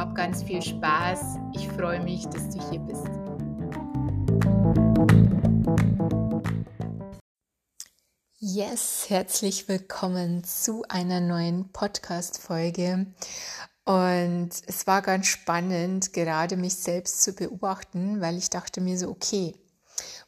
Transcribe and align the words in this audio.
Hab 0.00 0.14
ganz 0.14 0.42
viel 0.42 0.62
Spaß. 0.62 1.36
Ich 1.54 1.68
freue 1.68 2.02
mich, 2.02 2.24
dass 2.24 2.48
du 2.48 2.70
hier 2.70 2.80
bist. 2.80 3.04
Yes, 8.38 9.10
herzlich 9.10 9.68
willkommen 9.68 10.42
zu 10.42 10.84
einer 10.88 11.20
neuen 11.20 11.70
Podcast-Folge. 11.70 13.08
Und 13.84 14.48
es 14.66 14.86
war 14.86 15.02
ganz 15.02 15.26
spannend, 15.26 16.14
gerade 16.14 16.56
mich 16.56 16.76
selbst 16.76 17.20
zu 17.22 17.34
beobachten, 17.34 18.22
weil 18.22 18.38
ich 18.38 18.48
dachte 18.48 18.80
mir 18.80 18.96
so, 18.96 19.10
okay, 19.10 19.54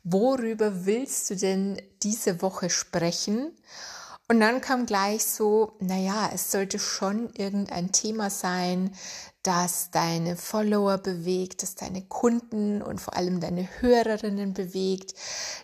worüber 0.04 0.84
willst 0.84 1.30
du 1.30 1.36
denn 1.36 1.80
diese 2.02 2.42
Woche 2.42 2.68
sprechen? 2.68 3.56
Und 4.28 4.40
dann 4.40 4.60
kam 4.60 4.86
gleich 4.86 5.24
so, 5.24 5.76
naja, 5.80 6.30
es 6.32 6.50
sollte 6.50 6.78
schon 6.78 7.30
irgendein 7.34 7.92
Thema 7.92 8.30
sein, 8.30 8.94
das 9.42 9.90
deine 9.90 10.36
Follower 10.36 10.98
bewegt, 10.98 11.62
das 11.62 11.74
deine 11.74 12.02
Kunden 12.02 12.80
und 12.80 13.00
vor 13.00 13.16
allem 13.16 13.40
deine 13.40 13.68
Hörerinnen 13.80 14.54
bewegt. 14.54 15.14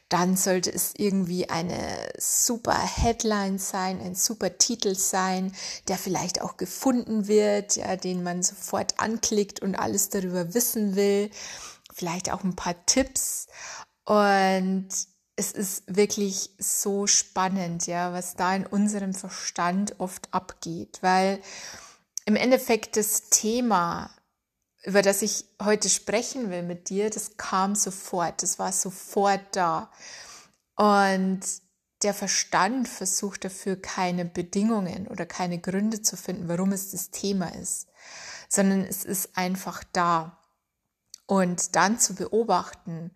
Dann 0.08 0.36
sollte 0.36 0.72
es 0.72 0.94
irgendwie 0.96 1.48
eine 1.48 1.78
super 2.18 2.76
Headline 2.76 3.58
sein, 3.58 4.00
ein 4.00 4.14
super 4.14 4.58
Titel 4.58 4.94
sein, 4.94 5.52
der 5.86 5.96
vielleicht 5.96 6.40
auch 6.40 6.56
gefunden 6.56 7.28
wird, 7.28 7.76
ja, 7.76 7.96
den 7.96 8.22
man 8.22 8.42
sofort 8.42 8.98
anklickt 8.98 9.60
und 9.60 9.76
alles 9.76 10.08
darüber 10.08 10.54
wissen 10.54 10.96
will. 10.96 11.30
Vielleicht 11.92 12.32
auch 12.32 12.42
ein 12.42 12.56
paar 12.56 12.84
Tipps. 12.86 13.46
Und 14.04 14.88
es 15.36 15.52
ist 15.52 15.84
wirklich 15.86 16.50
so 16.58 17.06
spannend, 17.06 17.86
ja, 17.86 18.12
was 18.12 18.34
da 18.34 18.56
in 18.56 18.66
unserem 18.66 19.14
Verstand 19.14 20.00
oft 20.00 20.34
abgeht, 20.34 20.98
weil 21.00 21.40
im 22.28 22.36
Endeffekt 22.36 22.98
das 22.98 23.30
Thema, 23.30 24.10
über 24.84 25.00
das 25.00 25.22
ich 25.22 25.46
heute 25.62 25.88
sprechen 25.88 26.50
will 26.50 26.62
mit 26.62 26.90
dir, 26.90 27.08
das 27.08 27.38
kam 27.38 27.74
sofort, 27.74 28.42
das 28.42 28.58
war 28.58 28.70
sofort 28.70 29.40
da. 29.52 29.90
Und 30.76 31.40
der 32.02 32.12
Verstand 32.12 32.86
versucht 32.86 33.46
dafür 33.46 33.80
keine 33.80 34.26
Bedingungen 34.26 35.08
oder 35.08 35.24
keine 35.24 35.58
Gründe 35.58 36.02
zu 36.02 36.18
finden, 36.18 36.48
warum 36.48 36.72
es 36.72 36.90
das 36.90 37.10
Thema 37.10 37.48
ist, 37.54 37.88
sondern 38.50 38.84
es 38.84 39.06
ist 39.06 39.38
einfach 39.38 39.82
da. 39.94 40.38
Und 41.24 41.76
dann 41.76 41.98
zu 41.98 42.14
beobachten, 42.14 43.10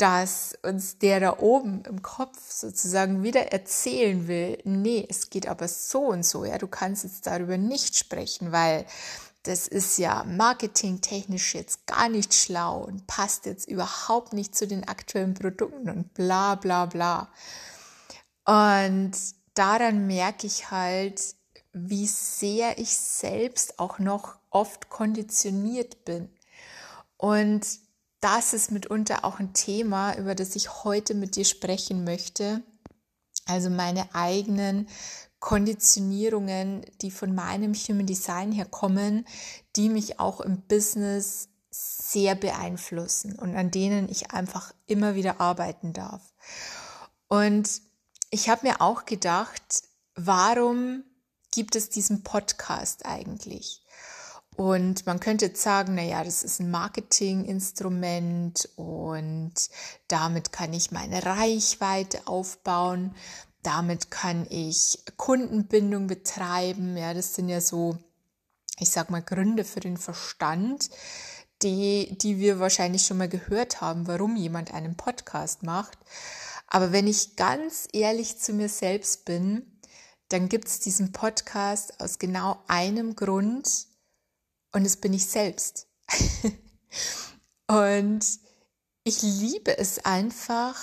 dass 0.00 0.54
uns 0.62 0.98
der 0.98 1.20
da 1.20 1.38
oben 1.40 1.82
im 1.84 2.00
Kopf 2.00 2.50
sozusagen 2.50 3.22
wieder 3.22 3.52
erzählen 3.52 4.28
will, 4.28 4.58
nee, 4.64 5.06
es 5.08 5.28
geht 5.28 5.46
aber 5.46 5.68
so 5.68 6.06
und 6.06 6.24
so, 6.24 6.46
ja, 6.46 6.56
du 6.56 6.68
kannst 6.68 7.04
jetzt 7.04 7.26
darüber 7.26 7.58
nicht 7.58 7.96
sprechen, 7.96 8.50
weil 8.50 8.86
das 9.42 9.68
ist 9.68 9.98
ja 9.98 10.24
marketingtechnisch 10.24 11.54
jetzt 11.54 11.86
gar 11.86 12.08
nicht 12.08 12.34
schlau 12.34 12.82
und 12.82 13.06
passt 13.06 13.44
jetzt 13.44 13.68
überhaupt 13.68 14.32
nicht 14.32 14.54
zu 14.54 14.66
den 14.66 14.88
aktuellen 14.88 15.34
Produkten 15.34 15.90
und 15.90 16.14
bla 16.14 16.54
bla 16.54 16.86
bla. 16.86 17.30
Und 18.46 19.12
daran 19.54 20.06
merke 20.06 20.46
ich 20.46 20.70
halt, 20.70 21.34
wie 21.72 22.06
sehr 22.06 22.78
ich 22.78 22.96
selbst 22.96 23.78
auch 23.78 23.98
noch 23.98 24.38
oft 24.48 24.88
konditioniert 24.88 26.04
bin. 26.04 26.30
Und 27.16 27.66
das 28.20 28.52
ist 28.52 28.70
mitunter 28.70 29.24
auch 29.24 29.38
ein 29.38 29.52
Thema, 29.54 30.16
über 30.16 30.34
das 30.34 30.56
ich 30.56 30.84
heute 30.84 31.14
mit 31.14 31.36
dir 31.36 31.44
sprechen 31.44 32.04
möchte. 32.04 32.62
Also 33.46 33.70
meine 33.70 34.14
eigenen 34.14 34.88
Konditionierungen, 35.40 36.84
die 37.00 37.10
von 37.10 37.34
meinem 37.34 37.74
Human 37.74 38.06
Design 38.06 38.52
her 38.52 38.66
kommen, 38.66 39.26
die 39.74 39.88
mich 39.88 40.20
auch 40.20 40.40
im 40.40 40.60
Business 40.62 41.48
sehr 41.70 42.34
beeinflussen 42.34 43.38
und 43.38 43.56
an 43.56 43.70
denen 43.70 44.08
ich 44.08 44.32
einfach 44.32 44.74
immer 44.86 45.14
wieder 45.14 45.40
arbeiten 45.40 45.92
darf. 45.92 46.34
Und 47.28 47.80
ich 48.30 48.48
habe 48.48 48.66
mir 48.66 48.80
auch 48.80 49.06
gedacht, 49.06 49.82
warum 50.14 51.04
gibt 51.52 51.74
es 51.74 51.88
diesen 51.88 52.22
Podcast 52.22 53.06
eigentlich? 53.06 53.82
Und 54.60 55.06
man 55.06 55.20
könnte 55.20 55.46
jetzt 55.46 55.62
sagen, 55.62 55.94
na 55.94 56.02
ja, 56.02 56.22
das 56.22 56.42
ist 56.42 56.60
ein 56.60 56.70
Marketinginstrument 56.70 58.68
und 58.76 59.54
damit 60.06 60.52
kann 60.52 60.74
ich 60.74 60.90
meine 60.90 61.24
Reichweite 61.24 62.26
aufbauen. 62.26 63.14
Damit 63.62 64.10
kann 64.10 64.46
ich 64.50 65.02
Kundenbindung 65.16 66.08
betreiben. 66.08 66.94
Ja, 66.94 67.14
das 67.14 67.34
sind 67.34 67.48
ja 67.48 67.62
so, 67.62 67.96
ich 68.78 68.90
sag 68.90 69.08
mal, 69.08 69.22
Gründe 69.22 69.64
für 69.64 69.80
den 69.80 69.96
Verstand, 69.96 70.90
die, 71.62 72.18
die 72.18 72.38
wir 72.38 72.60
wahrscheinlich 72.60 73.06
schon 73.06 73.16
mal 73.16 73.30
gehört 73.30 73.80
haben, 73.80 74.06
warum 74.08 74.36
jemand 74.36 74.74
einen 74.74 74.94
Podcast 74.94 75.62
macht. 75.62 75.96
Aber 76.66 76.92
wenn 76.92 77.06
ich 77.06 77.36
ganz 77.36 77.88
ehrlich 77.94 78.36
zu 78.36 78.52
mir 78.52 78.68
selbst 78.68 79.24
bin, 79.24 79.80
dann 80.28 80.50
gibt 80.50 80.68
es 80.68 80.80
diesen 80.80 81.12
Podcast 81.12 81.98
aus 81.98 82.18
genau 82.18 82.62
einem 82.68 83.16
Grund, 83.16 83.88
und 84.72 84.84
es 84.84 84.96
bin 84.96 85.12
ich 85.12 85.26
selbst. 85.26 85.86
und 87.68 88.24
ich 89.04 89.22
liebe 89.22 89.76
es 89.78 90.04
einfach, 90.04 90.76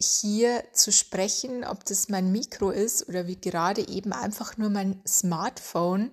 hier 0.00 0.64
zu 0.72 0.92
sprechen, 0.92 1.64
ob 1.64 1.84
das 1.84 2.08
mein 2.08 2.32
Mikro 2.32 2.70
ist 2.70 3.08
oder 3.08 3.26
wie 3.26 3.40
gerade 3.40 3.86
eben 3.88 4.12
einfach 4.12 4.56
nur 4.56 4.70
mein 4.70 5.00
Smartphone 5.06 6.10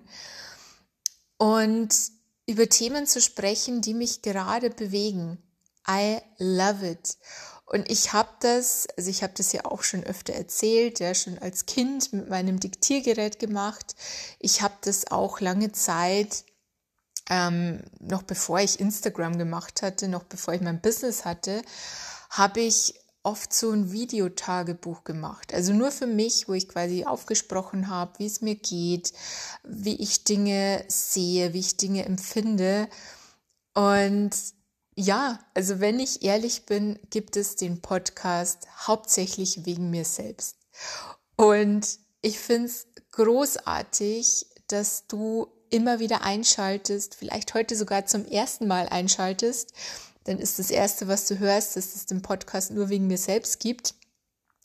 und 1.36 1.94
über 2.46 2.68
Themen 2.68 3.06
zu 3.06 3.20
sprechen, 3.20 3.82
die 3.82 3.94
mich 3.94 4.22
gerade 4.22 4.70
bewegen. 4.70 5.38
I 5.88 6.18
love 6.38 6.88
it. 6.88 7.18
Und 7.66 7.90
ich 7.90 8.12
habe 8.12 8.28
das, 8.40 8.86
also 8.96 9.08
ich 9.08 9.22
habe 9.22 9.32
das 9.36 9.52
ja 9.52 9.64
auch 9.64 9.82
schon 9.82 10.04
öfter 10.04 10.34
erzählt, 10.34 11.00
ja, 11.00 11.14
schon 11.14 11.38
als 11.38 11.66
Kind 11.66 12.12
mit 12.12 12.28
meinem 12.28 12.60
Diktiergerät 12.60 13.38
gemacht. 13.38 13.94
Ich 14.38 14.62
habe 14.62 14.74
das 14.82 15.10
auch 15.10 15.40
lange 15.40 15.72
Zeit 15.72 16.44
ähm, 17.30 17.82
noch 18.00 18.22
bevor 18.22 18.60
ich 18.60 18.80
Instagram 18.80 19.38
gemacht 19.38 19.82
hatte, 19.82 20.08
noch 20.08 20.24
bevor 20.24 20.54
ich 20.54 20.60
mein 20.60 20.80
Business 20.80 21.24
hatte, 21.24 21.62
habe 22.30 22.60
ich 22.60 22.94
oft 23.22 23.54
so 23.54 23.70
ein 23.70 23.92
Videotagebuch 23.92 25.04
gemacht. 25.04 25.54
Also 25.54 25.72
nur 25.72 25.92
für 25.92 26.06
mich, 26.06 26.48
wo 26.48 26.54
ich 26.54 26.68
quasi 26.68 27.04
aufgesprochen 27.04 27.88
habe, 27.88 28.18
wie 28.18 28.26
es 28.26 28.40
mir 28.40 28.56
geht, 28.56 29.12
wie 29.62 29.94
ich 29.96 30.24
Dinge 30.24 30.84
sehe, 30.88 31.52
wie 31.52 31.60
ich 31.60 31.76
Dinge 31.76 32.04
empfinde. 32.04 32.88
Und 33.74 34.32
ja, 34.94 35.38
also 35.54 35.80
wenn 35.80 36.00
ich 36.00 36.22
ehrlich 36.22 36.66
bin, 36.66 36.98
gibt 37.10 37.36
es 37.36 37.56
den 37.56 37.80
Podcast 37.80 38.66
hauptsächlich 38.86 39.64
wegen 39.64 39.90
mir 39.90 40.04
selbst. 40.04 40.56
Und 41.36 41.98
ich 42.20 42.38
finde 42.38 42.66
es 42.66 42.86
großartig, 43.12 44.46
dass 44.66 45.06
du 45.06 45.48
immer 45.72 45.98
wieder 45.98 46.22
einschaltest, 46.22 47.14
vielleicht 47.14 47.54
heute 47.54 47.74
sogar 47.76 48.06
zum 48.06 48.26
ersten 48.26 48.66
Mal 48.66 48.88
einschaltest, 48.88 49.72
dann 50.24 50.38
ist 50.38 50.58
das 50.58 50.70
Erste, 50.70 51.08
was 51.08 51.26
du 51.26 51.38
hörst, 51.38 51.76
dass 51.76 51.94
es 51.94 52.06
den 52.06 52.22
Podcast 52.22 52.70
nur 52.70 52.88
wegen 52.88 53.06
mir 53.06 53.18
selbst 53.18 53.58
gibt. 53.58 53.94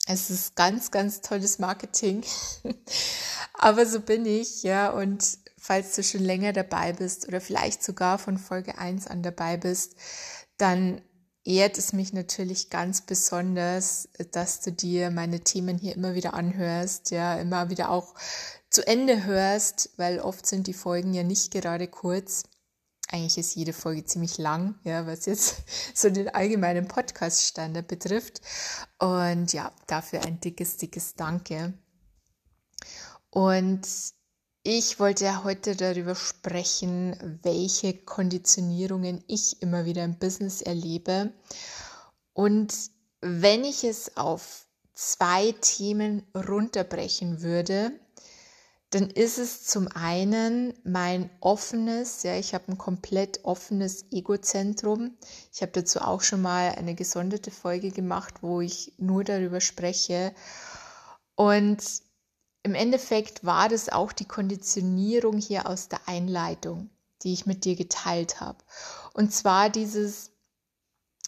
Es 0.06 0.30
ist 0.30 0.56
ganz, 0.56 0.92
ganz 0.92 1.22
tolles 1.22 1.60
Marketing. 1.60 2.24
Aber 3.54 3.86
so 3.86 4.02
bin 4.02 4.26
ich, 4.26 4.64
ja, 4.64 4.90
und 4.92 5.26
falls 5.58 5.96
du 5.96 6.04
schon 6.04 6.24
länger 6.24 6.54
dabei 6.54 6.94
bist 6.94 7.28
oder 7.28 7.42
vielleicht 7.42 7.84
sogar 7.84 8.20
von 8.20 8.38
Folge 8.38 8.78
1 8.78 9.08
an 9.08 9.24
dabei 9.24 9.58
bist, 9.58 9.96
dann 10.58 11.02
ehrt 11.44 11.78
es 11.78 11.94
mich 11.94 12.14
natürlich 12.14 12.70
ganz 12.70 13.02
besonders, 13.02 14.10
dass 14.32 14.62
du 14.62 14.72
dir 14.72 15.12
meine 15.12 15.40
Themen 15.40 15.78
hier 15.78 15.96
immer 15.96 16.14
wieder 16.14 16.34
anhörst, 16.34 17.12
ja, 17.12 17.38
immer 17.38 17.70
wieder 17.70 17.90
auch 17.90 18.14
zu 18.78 18.86
Ende 18.86 19.24
hörst, 19.24 19.90
weil 19.98 20.20
oft 20.20 20.46
sind 20.46 20.68
die 20.68 20.74
Folgen 20.74 21.12
ja 21.12 21.24
nicht 21.24 21.50
gerade 21.50 21.88
kurz. 21.88 22.44
Eigentlich 23.08 23.40
ist 23.40 23.56
jede 23.56 23.74
Folge 23.74 24.06
ziemlich 24.06 24.38
lang, 24.38 24.76
ja, 24.84 25.08
was 25.08 25.26
jetzt 25.26 25.64
so 25.96 26.12
den 26.12 26.30
allgemeinen 26.30 26.88
Podcast-Standard 26.88 27.88
betrifft. 27.88 28.40
Und 29.00 29.52
ja, 29.52 29.72
dafür 29.88 30.22
ein 30.22 30.40
dickes, 30.40 30.78
dickes 30.78 31.16
Danke. 31.16 31.74
Und 33.32 33.88
ich 34.62 35.00
wollte 35.00 35.26
ja 35.26 35.44
heute 35.44 35.76
darüber 35.76 36.14
sprechen, 36.14 37.40
welche 37.42 37.96
Konditionierungen 37.98 39.24
ich 39.26 39.60
immer 39.64 39.86
wieder 39.86 40.04
im 40.04 40.20
Business 40.20 40.62
erlebe. 40.62 41.34
Und 42.34 42.76
wenn 43.22 43.64
ich 43.64 43.84
es 43.84 44.18
auf 44.18 44.68
zwei 44.94 45.56
Themen 45.62 46.28
runterbrechen 46.36 47.42
würde, 47.42 48.00
dann 48.98 49.12
ist 49.12 49.38
es 49.38 49.64
zum 49.64 49.88
einen 49.90 50.74
mein 50.84 51.30
offenes, 51.40 52.24
ja, 52.24 52.36
ich 52.36 52.56
habe 52.56 52.72
ein 52.72 52.80
komplett 52.80 53.46
offenes 53.46 54.12
Egozentrum. 54.12 55.16
Ich 55.54 55.62
habe 55.62 55.72
dazu 55.72 56.02
auch 56.02 56.22
schon 56.22 56.42
mal 56.42 56.72
eine 56.72 56.96
gesonderte 56.96 57.52
Folge 57.52 57.92
gemacht, 57.92 58.42
wo 58.42 58.60
ich 58.60 58.94
nur 58.98 59.24
darüber 59.24 59.62
spreche. 59.62 60.34
Und 61.36 61.84
im 62.64 62.74
Endeffekt 62.74 63.46
war 63.46 63.70
das 63.70 63.90
auch 63.90 64.12
die 64.14 64.26
Konditionierung 64.26 65.38
hier 65.38 65.70
aus 65.70 65.90
der 65.90 66.00
Einleitung, 66.08 66.90
die 67.22 67.34
ich 67.34 67.46
mit 67.46 67.66
dir 67.66 67.76
geteilt 67.76 68.42
habe. 68.42 68.58
Und 69.14 69.32
zwar 69.32 69.70
dieses, 69.70 70.32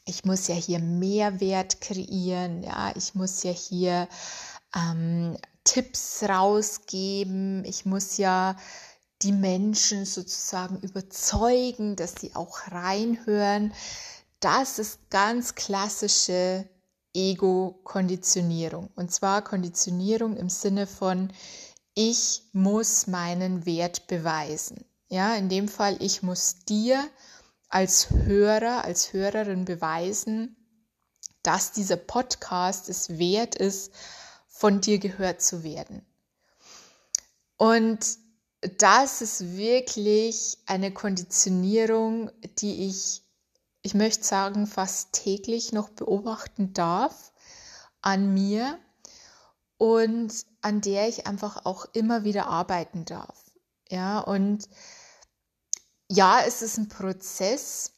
ich 0.06 0.25
muss 0.25 0.48
ja 0.48 0.56
hier 0.56 0.80
Mehrwert 0.80 1.81
kreieren, 1.81 2.63
ja, 2.63 2.94
ich 2.95 3.13
muss 3.13 3.44
ja 3.44 3.51
hier 3.51 4.07
ähm, 4.75 5.38
Tipps 5.69 6.24
rausgeben, 6.24 7.63
ich 7.63 7.86
muss 7.86 8.18
ja 8.18 8.56
die 9.21 9.31
Menschen 9.31 10.06
sozusagen 10.06 10.80
überzeugen, 10.80 11.95
dass 11.95 12.16
sie 12.19 12.36
auch 12.36 12.71
reinhören. 12.71 13.71
Das 14.39 14.80
ist 14.80 15.12
ganz 15.12 15.54
klassische 15.54 16.68
Ego-Konditionierung. 17.13 18.89
Und 18.95 19.12
zwar 19.12 19.44
Konditionierung 19.44 20.38
im 20.38 20.50
Sinne 20.50 20.88
von, 20.88 21.31
ich 21.94 22.42
muss 22.51 23.06
meinen 23.06 23.68
Wert 23.68 24.07
beweisen. 24.07 24.86
Ja, 25.07 25.36
in 25.36 25.50
dem 25.50 25.68
Fall, 25.68 25.98
ich 26.00 26.24
muss 26.24 26.65
dir 26.68 27.07
als 27.68 28.10
Hörer, 28.10 28.86
als 28.86 29.13
Hörerin 29.13 29.65
beweisen, 29.65 30.56
dass 31.44 31.74
dieser 31.74 31.98
Podcast 31.98 32.89
es 32.89 33.19
wert 33.19 33.54
ist, 33.54 33.92
von 34.59 34.81
dir 34.81 35.00
gehört 35.00 35.41
zu 35.41 35.63
werden. 35.63 36.06
Und 37.56 38.17
das 38.77 39.21
ist 39.21 39.56
wirklich 39.56 40.57
eine 40.65 40.94
Konditionierung, 40.94 42.29
die 42.57 42.89
ich 42.89 43.21
ich 43.81 43.94
möchte 43.94 44.25
sagen, 44.25 44.67
fast 44.67 45.13
täglich 45.13 45.71
noch 45.71 45.88
beobachten 45.88 46.73
darf 46.73 47.31
an 48.01 48.33
mir 48.33 48.77
und 49.77 50.45
an 50.62 50.81
der 50.81 51.07
ich 51.07 51.25
einfach 51.25 51.65
auch 51.65 51.85
immer 51.94 52.25
wieder 52.25 52.47
arbeiten 52.47 53.05
darf. 53.05 53.51
Ja, 53.89 54.19
und 54.19 54.67
ja, 56.12 56.41
es 56.45 56.62
ist 56.62 56.77
ein 56.77 56.89
Prozess 56.89 57.94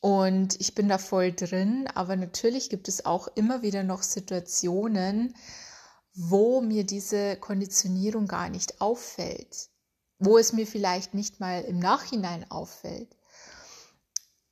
und 0.00 0.58
ich 0.60 0.74
bin 0.74 0.88
da 0.88 0.96
voll 0.98 1.32
drin, 1.32 1.86
aber 1.94 2.16
natürlich 2.16 2.70
gibt 2.70 2.88
es 2.88 3.04
auch 3.04 3.28
immer 3.34 3.62
wieder 3.62 3.82
noch 3.82 4.02
Situationen, 4.02 5.34
wo 6.14 6.60
mir 6.62 6.84
diese 6.84 7.36
Konditionierung 7.36 8.26
gar 8.26 8.48
nicht 8.48 8.80
auffällt, 8.80 9.68
wo 10.18 10.38
es 10.38 10.52
mir 10.52 10.66
vielleicht 10.66 11.12
nicht 11.12 11.38
mal 11.38 11.62
im 11.62 11.78
Nachhinein 11.78 12.50
auffällt. 12.50 13.14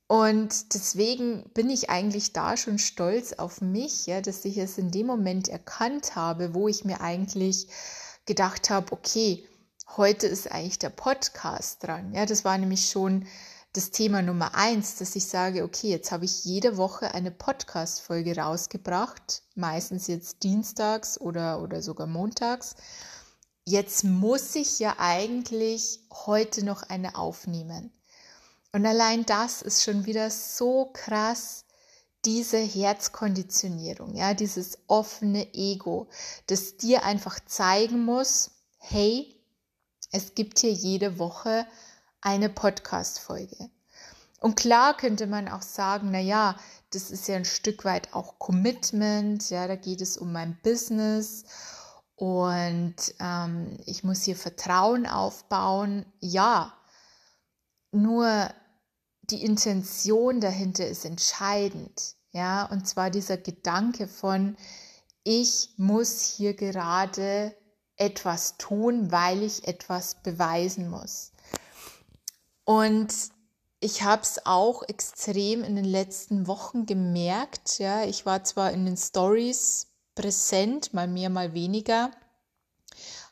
Und 0.07 0.73
deswegen 0.73 1.51
bin 1.53 1.69
ich 1.69 1.89
eigentlich 1.89 2.33
da 2.33 2.57
schon 2.57 2.79
stolz 2.79 3.33
auf 3.33 3.61
mich, 3.61 4.07
ja, 4.07 4.21
dass 4.21 4.45
ich 4.45 4.57
es 4.57 4.77
in 4.77 4.89
dem 4.89 5.05
Moment 5.05 5.49
erkannt 5.49 6.15
habe, 6.15 6.55
wo 6.55 6.67
ich 6.67 6.85
mir 6.85 7.01
eigentlich 7.01 7.67
gedacht 8.25 8.69
habe, 8.69 8.91
okay, 8.91 9.47
heute 9.97 10.27
ist 10.27 10.51
eigentlich 10.51 10.79
der 10.79 10.89
Podcast 10.89 11.83
dran. 11.83 12.13
Ja, 12.13 12.25
das 12.25 12.45
war 12.45 12.57
nämlich 12.57 12.89
schon 12.89 13.27
das 13.73 13.91
Thema 13.91 14.21
Nummer 14.21 14.55
eins, 14.55 14.95
dass 14.95 15.15
ich 15.15 15.27
sage, 15.27 15.63
okay, 15.63 15.89
jetzt 15.89 16.11
habe 16.11 16.25
ich 16.25 16.43
jede 16.43 16.77
Woche 16.77 17.13
eine 17.13 17.31
Podcast-Folge 17.31 18.35
rausgebracht, 18.37 19.43
meistens 19.55 20.07
jetzt 20.07 20.43
dienstags 20.43 21.21
oder, 21.21 21.61
oder 21.61 21.81
sogar 21.81 22.07
montags. 22.07 22.75
Jetzt 23.65 24.03
muss 24.03 24.55
ich 24.55 24.79
ja 24.79 24.95
eigentlich 24.97 25.99
heute 26.11 26.65
noch 26.65 26.81
eine 26.83 27.15
aufnehmen. 27.15 27.91
Und 28.71 28.85
allein 28.85 29.25
das 29.25 29.61
ist 29.61 29.83
schon 29.83 30.05
wieder 30.05 30.31
so 30.31 30.89
krass, 30.91 31.65
diese 32.25 32.57
Herzkonditionierung, 32.57 34.15
ja, 34.15 34.33
dieses 34.33 34.79
offene 34.87 35.53
Ego, 35.53 36.07
das 36.47 36.77
dir 36.77 37.03
einfach 37.03 37.39
zeigen 37.45 38.03
muss, 38.03 38.51
hey, 38.77 39.35
es 40.11 40.33
gibt 40.33 40.59
hier 40.59 40.73
jede 40.73 41.19
Woche 41.19 41.65
eine 42.21 42.49
Podcast-Folge. 42.49 43.69
Und 44.39 44.55
klar 44.55 44.95
könnte 44.95 45.27
man 45.27 45.47
auch 45.47 45.61
sagen, 45.61 46.09
na 46.11 46.19
ja, 46.19 46.55
das 46.91 47.11
ist 47.11 47.27
ja 47.27 47.35
ein 47.35 47.45
Stück 47.45 47.85
weit 47.85 48.13
auch 48.13 48.39
Commitment, 48.39 49.49
ja, 49.49 49.67
da 49.67 49.75
geht 49.75 50.01
es 50.01 50.17
um 50.17 50.31
mein 50.31 50.57
Business 50.63 51.43
und 52.15 52.95
ähm, 53.19 53.77
ich 53.85 54.03
muss 54.03 54.23
hier 54.23 54.35
Vertrauen 54.35 55.05
aufbauen. 55.07 56.05
Ja, 56.19 56.73
nur 57.91 58.49
die 59.21 59.43
Intention 59.43 60.41
dahinter 60.41 60.87
ist 60.87 61.05
entscheidend. 61.05 62.15
Ja, 62.31 62.65
und 62.65 62.87
zwar 62.87 63.09
dieser 63.09 63.37
Gedanke 63.37 64.07
von, 64.07 64.57
ich 65.23 65.69
muss 65.77 66.21
hier 66.21 66.53
gerade 66.55 67.55
etwas 67.95 68.57
tun, 68.57 69.11
weil 69.11 69.43
ich 69.43 69.67
etwas 69.67 70.15
beweisen 70.23 70.89
muss. 70.89 71.31
Und 72.69 73.31
ich 73.79 74.03
habe 74.03 74.21
es 74.21 74.45
auch 74.45 74.83
extrem 74.87 75.63
in 75.63 75.75
den 75.75 75.85
letzten 75.85 76.45
Wochen 76.45 76.85
gemerkt. 76.85 77.79
Ja, 77.79 78.03
ich 78.03 78.27
war 78.27 78.43
zwar 78.43 78.69
in 78.69 78.85
den 78.85 78.95
Stories 78.95 79.87
präsent, 80.13 80.93
mal 80.93 81.07
mehr, 81.07 81.31
mal 81.31 81.55
weniger, 81.55 82.11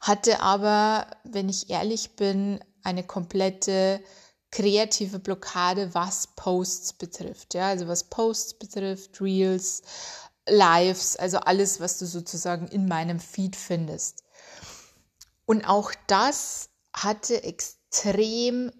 hatte 0.01 0.39
aber, 0.41 1.05
wenn 1.23 1.49
ich 1.49 1.69
ehrlich 1.69 2.15
bin, 2.15 2.63
eine 2.81 3.03
komplette 3.03 4.03
kreative 4.49 5.19
Blockade, 5.19 5.93
was 5.93 6.29
Posts 6.35 6.93
betrifft. 6.93 7.53
Ja, 7.53 7.67
also 7.67 7.87
was 7.87 8.05
Posts 8.05 8.55
betrifft, 8.55 9.21
Reels, 9.21 9.83
Lives, 10.49 11.15
also 11.15 11.37
alles, 11.37 11.79
was 11.79 11.99
du 11.99 12.07
sozusagen 12.07 12.67
in 12.69 12.87
meinem 12.87 13.19
Feed 13.19 13.55
findest. 13.55 14.23
Und 15.45 15.63
auch 15.63 15.91
das 16.07 16.71
hatte 16.91 17.43
extrem 17.43 17.76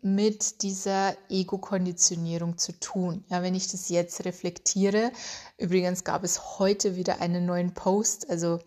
mit 0.02 0.62
dieser 0.62 1.16
Ego-Konditionierung 1.30 2.58
zu 2.58 2.80
tun. 2.80 3.24
Ja, 3.30 3.42
wenn 3.42 3.56
ich 3.56 3.68
das 3.68 3.90
jetzt 3.90 4.26
reflektiere, 4.26 5.12
übrigens 5.58 6.04
gab 6.04 6.24
es 6.24 6.60
heute 6.60 6.96
wieder 6.96 7.22
einen 7.22 7.46
neuen 7.46 7.74
Post. 7.74 8.30
Also 8.30 8.60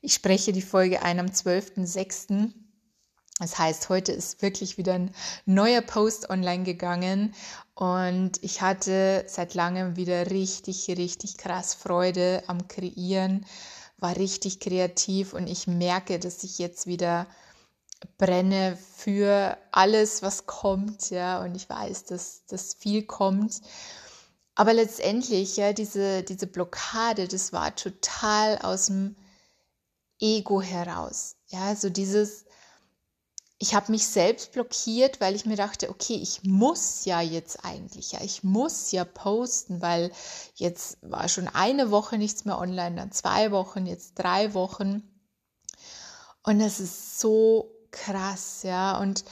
ich 0.00 0.14
spreche 0.14 0.52
die 0.52 0.62
Folge 0.62 1.02
ein 1.02 1.20
am 1.20 1.26
12.06. 1.26 2.52
Das 3.38 3.58
heißt, 3.58 3.88
heute 3.88 4.12
ist 4.12 4.42
wirklich 4.42 4.78
wieder 4.78 4.94
ein 4.94 5.12
neuer 5.46 5.80
Post 5.80 6.28
online 6.28 6.64
gegangen 6.64 7.34
und 7.74 8.32
ich 8.42 8.62
hatte 8.62 9.24
seit 9.28 9.54
langem 9.54 9.96
wieder 9.96 10.30
richtig, 10.30 10.88
richtig 10.88 11.36
krass 11.36 11.74
Freude 11.74 12.42
am 12.48 12.66
Kreieren, 12.66 13.46
war 13.98 14.16
richtig 14.16 14.58
kreativ 14.58 15.34
und 15.34 15.48
ich 15.48 15.68
merke, 15.68 16.18
dass 16.18 16.42
ich 16.42 16.58
jetzt 16.58 16.86
wieder 16.86 17.28
brenne 18.16 18.78
für 18.96 19.56
alles, 19.72 20.22
was 20.22 20.46
kommt, 20.46 21.10
ja, 21.10 21.42
und 21.42 21.54
ich 21.54 21.68
weiß, 21.68 22.04
dass, 22.04 22.44
dass 22.46 22.74
viel 22.74 23.04
kommt. 23.04 23.60
Aber 24.54 24.72
letztendlich, 24.72 25.56
ja, 25.56 25.72
diese, 25.72 26.22
diese 26.22 26.46
Blockade, 26.46 27.28
das 27.28 27.52
war 27.52 27.74
total 27.76 28.58
aus 28.58 28.86
dem 28.86 29.16
Ego 30.20 30.60
heraus. 30.60 31.36
Ja, 31.46 31.76
so 31.76 31.90
dieses, 31.90 32.44
ich 33.58 33.74
habe 33.74 33.92
mich 33.92 34.06
selbst 34.06 34.52
blockiert, 34.52 35.20
weil 35.20 35.34
ich 35.34 35.46
mir 35.46 35.56
dachte, 35.56 35.90
okay, 35.90 36.14
ich 36.14 36.42
muss 36.44 37.04
ja 37.04 37.20
jetzt 37.20 37.64
eigentlich, 37.64 38.12
ja, 38.12 38.20
ich 38.22 38.44
muss 38.44 38.92
ja 38.92 39.04
posten, 39.04 39.80
weil 39.82 40.12
jetzt 40.54 40.98
war 41.02 41.28
schon 41.28 41.48
eine 41.48 41.90
Woche 41.90 42.18
nichts 42.18 42.44
mehr 42.44 42.58
online, 42.58 42.96
dann 42.96 43.12
zwei 43.12 43.50
Wochen, 43.50 43.86
jetzt 43.86 44.14
drei 44.14 44.54
Wochen. 44.54 45.02
Und 46.44 46.60
es 46.60 46.80
ist 46.80 47.20
so 47.20 47.77
krass, 47.90 48.62
ja, 48.62 48.98
und 48.98 49.24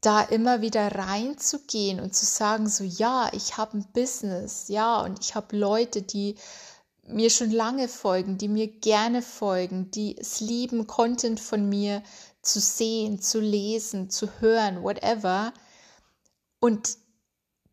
da 0.00 0.20
immer 0.22 0.60
wieder 0.60 0.96
reinzugehen 0.96 2.00
und 2.00 2.14
zu 2.14 2.26
sagen, 2.26 2.68
so 2.68 2.84
ja, 2.84 3.30
ich 3.32 3.56
habe 3.56 3.78
ein 3.78 3.86
Business, 3.92 4.68
ja, 4.68 5.00
und 5.00 5.20
ich 5.20 5.34
habe 5.34 5.56
Leute, 5.56 6.02
die 6.02 6.36
mir 7.06 7.30
schon 7.30 7.50
lange 7.50 7.88
folgen, 7.88 8.38
die 8.38 8.48
mir 8.48 8.68
gerne 8.68 9.22
folgen, 9.22 9.90
die 9.90 10.16
es 10.18 10.40
lieben, 10.40 10.86
Content 10.86 11.40
von 11.40 11.68
mir 11.68 12.02
zu 12.42 12.60
sehen, 12.60 13.20
zu 13.20 13.40
lesen, 13.40 14.10
zu 14.10 14.28
hören, 14.40 14.82
whatever. 14.82 15.52
Und 16.60 16.96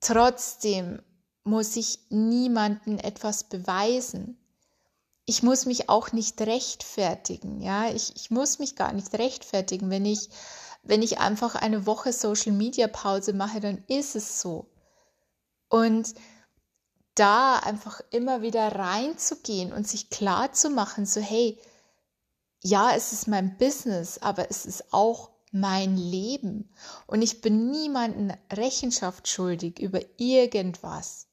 trotzdem 0.01 1.01
muss 1.43 1.75
ich 1.75 1.99
niemanden 2.09 2.99
etwas 2.99 3.43
beweisen. 3.43 4.38
Ich 5.29 5.43
muss 5.43 5.67
mich 5.67 5.89
auch 5.89 6.11
nicht 6.11 6.41
rechtfertigen, 6.41 7.61
ja. 7.61 7.87
Ich, 7.91 8.15
ich 8.15 8.31
muss 8.31 8.57
mich 8.57 8.75
gar 8.75 8.93
nicht 8.93 9.13
rechtfertigen, 9.13 9.91
wenn 9.91 10.03
ich 10.03 10.27
wenn 10.81 11.03
ich 11.03 11.19
einfach 11.19 11.53
eine 11.53 11.85
Woche 11.85 12.13
Social 12.13 12.51
Media 12.51 12.87
Pause 12.87 13.33
mache, 13.33 13.59
dann 13.59 13.83
ist 13.87 14.15
es 14.15 14.41
so. 14.41 14.71
Und 15.67 16.15
da 17.13 17.57
einfach 17.57 18.01
immer 18.09 18.41
wieder 18.41 18.75
reinzugehen 18.75 19.71
und 19.71 19.87
sich 19.87 20.09
klar 20.09 20.51
zu 20.53 20.71
machen, 20.71 21.05
so 21.05 21.21
hey, 21.21 21.59
ja, 22.63 22.95
es 22.95 23.13
ist 23.13 23.27
mein 23.27 23.55
Business, 23.59 24.17
aber 24.17 24.49
es 24.49 24.65
ist 24.65 24.91
auch 24.91 25.29
mein 25.51 25.95
Leben 25.95 26.73
und 27.05 27.21
ich 27.21 27.41
bin 27.41 27.69
niemanden 27.69 28.33
Rechenschaft 28.51 29.27
schuldig 29.27 29.77
über 29.77 29.99
irgendwas. 30.17 31.27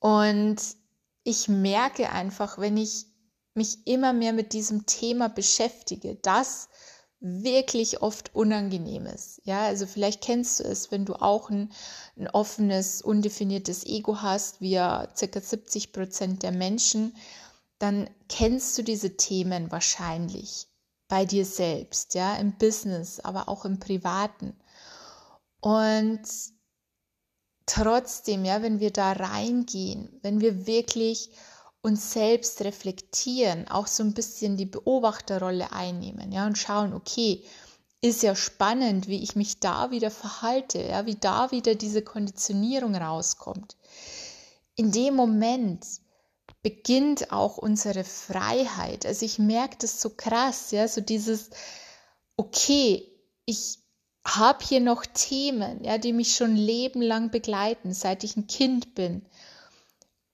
Und 0.00 0.81
ich 1.24 1.48
merke 1.48 2.10
einfach, 2.10 2.58
wenn 2.58 2.76
ich 2.76 3.06
mich 3.54 3.86
immer 3.86 4.12
mehr 4.12 4.32
mit 4.32 4.52
diesem 4.52 4.86
Thema 4.86 5.28
beschäftige, 5.28 6.16
dass 6.16 6.68
wirklich 7.20 8.02
oft 8.02 8.34
Unangenehmes. 8.34 9.40
Ja, 9.44 9.62
also 9.66 9.86
vielleicht 9.86 10.22
kennst 10.22 10.58
du 10.58 10.64
es, 10.64 10.90
wenn 10.90 11.04
du 11.04 11.14
auch 11.14 11.50
ein, 11.50 11.72
ein 12.16 12.28
offenes, 12.28 13.00
undefiniertes 13.00 13.86
Ego 13.86 14.20
hast, 14.22 14.60
wie 14.60 14.70
ja 14.70 15.08
circa 15.16 15.40
70 15.40 15.92
Prozent 15.92 16.42
der 16.42 16.50
Menschen, 16.50 17.14
dann 17.78 18.10
kennst 18.28 18.76
du 18.76 18.82
diese 18.82 19.16
Themen 19.16 19.70
wahrscheinlich 19.70 20.66
bei 21.08 21.24
dir 21.24 21.44
selbst, 21.44 22.14
ja, 22.14 22.34
im 22.36 22.56
Business, 22.56 23.20
aber 23.20 23.48
auch 23.48 23.64
im 23.64 23.78
Privaten. 23.78 24.56
Und 25.60 26.22
trotzdem, 27.66 28.44
ja, 28.44 28.62
wenn 28.62 28.80
wir 28.80 28.90
da 28.90 29.12
reingehen, 29.12 30.08
wenn 30.22 30.40
wir 30.40 30.66
wirklich 30.66 31.30
uns 31.82 32.12
selbst 32.12 32.60
reflektieren, 32.62 33.68
auch 33.68 33.86
so 33.86 34.02
ein 34.02 34.14
bisschen 34.14 34.56
die 34.56 34.66
Beobachterrolle 34.66 35.72
einnehmen, 35.72 36.32
ja, 36.32 36.46
und 36.46 36.58
schauen, 36.58 36.94
okay, 36.94 37.44
ist 38.00 38.22
ja 38.22 38.34
spannend, 38.34 39.06
wie 39.06 39.22
ich 39.22 39.36
mich 39.36 39.60
da 39.60 39.90
wieder 39.90 40.10
verhalte, 40.10 40.82
ja, 40.82 41.06
wie 41.06 41.14
da 41.14 41.50
wieder 41.50 41.74
diese 41.74 42.02
Konditionierung 42.02 42.94
rauskommt. 42.96 43.76
In 44.74 44.90
dem 44.90 45.14
Moment 45.14 45.86
beginnt 46.62 47.32
auch 47.32 47.58
unsere 47.58 48.04
Freiheit. 48.04 49.06
Also 49.06 49.24
ich 49.24 49.38
merke 49.38 49.76
das 49.78 50.00
so 50.00 50.10
krass, 50.10 50.70
ja, 50.72 50.86
so 50.88 51.00
dieses, 51.00 51.50
okay, 52.36 53.08
ich 53.44 53.81
habe 54.24 54.64
hier 54.64 54.80
noch 54.80 55.04
Themen, 55.04 55.82
ja, 55.84 55.98
die 55.98 56.12
mich 56.12 56.36
schon 56.36 56.56
lebenlang 56.56 57.30
begleiten, 57.30 57.92
seit 57.92 58.24
ich 58.24 58.36
ein 58.36 58.46
Kind 58.46 58.94
bin. 58.94 59.26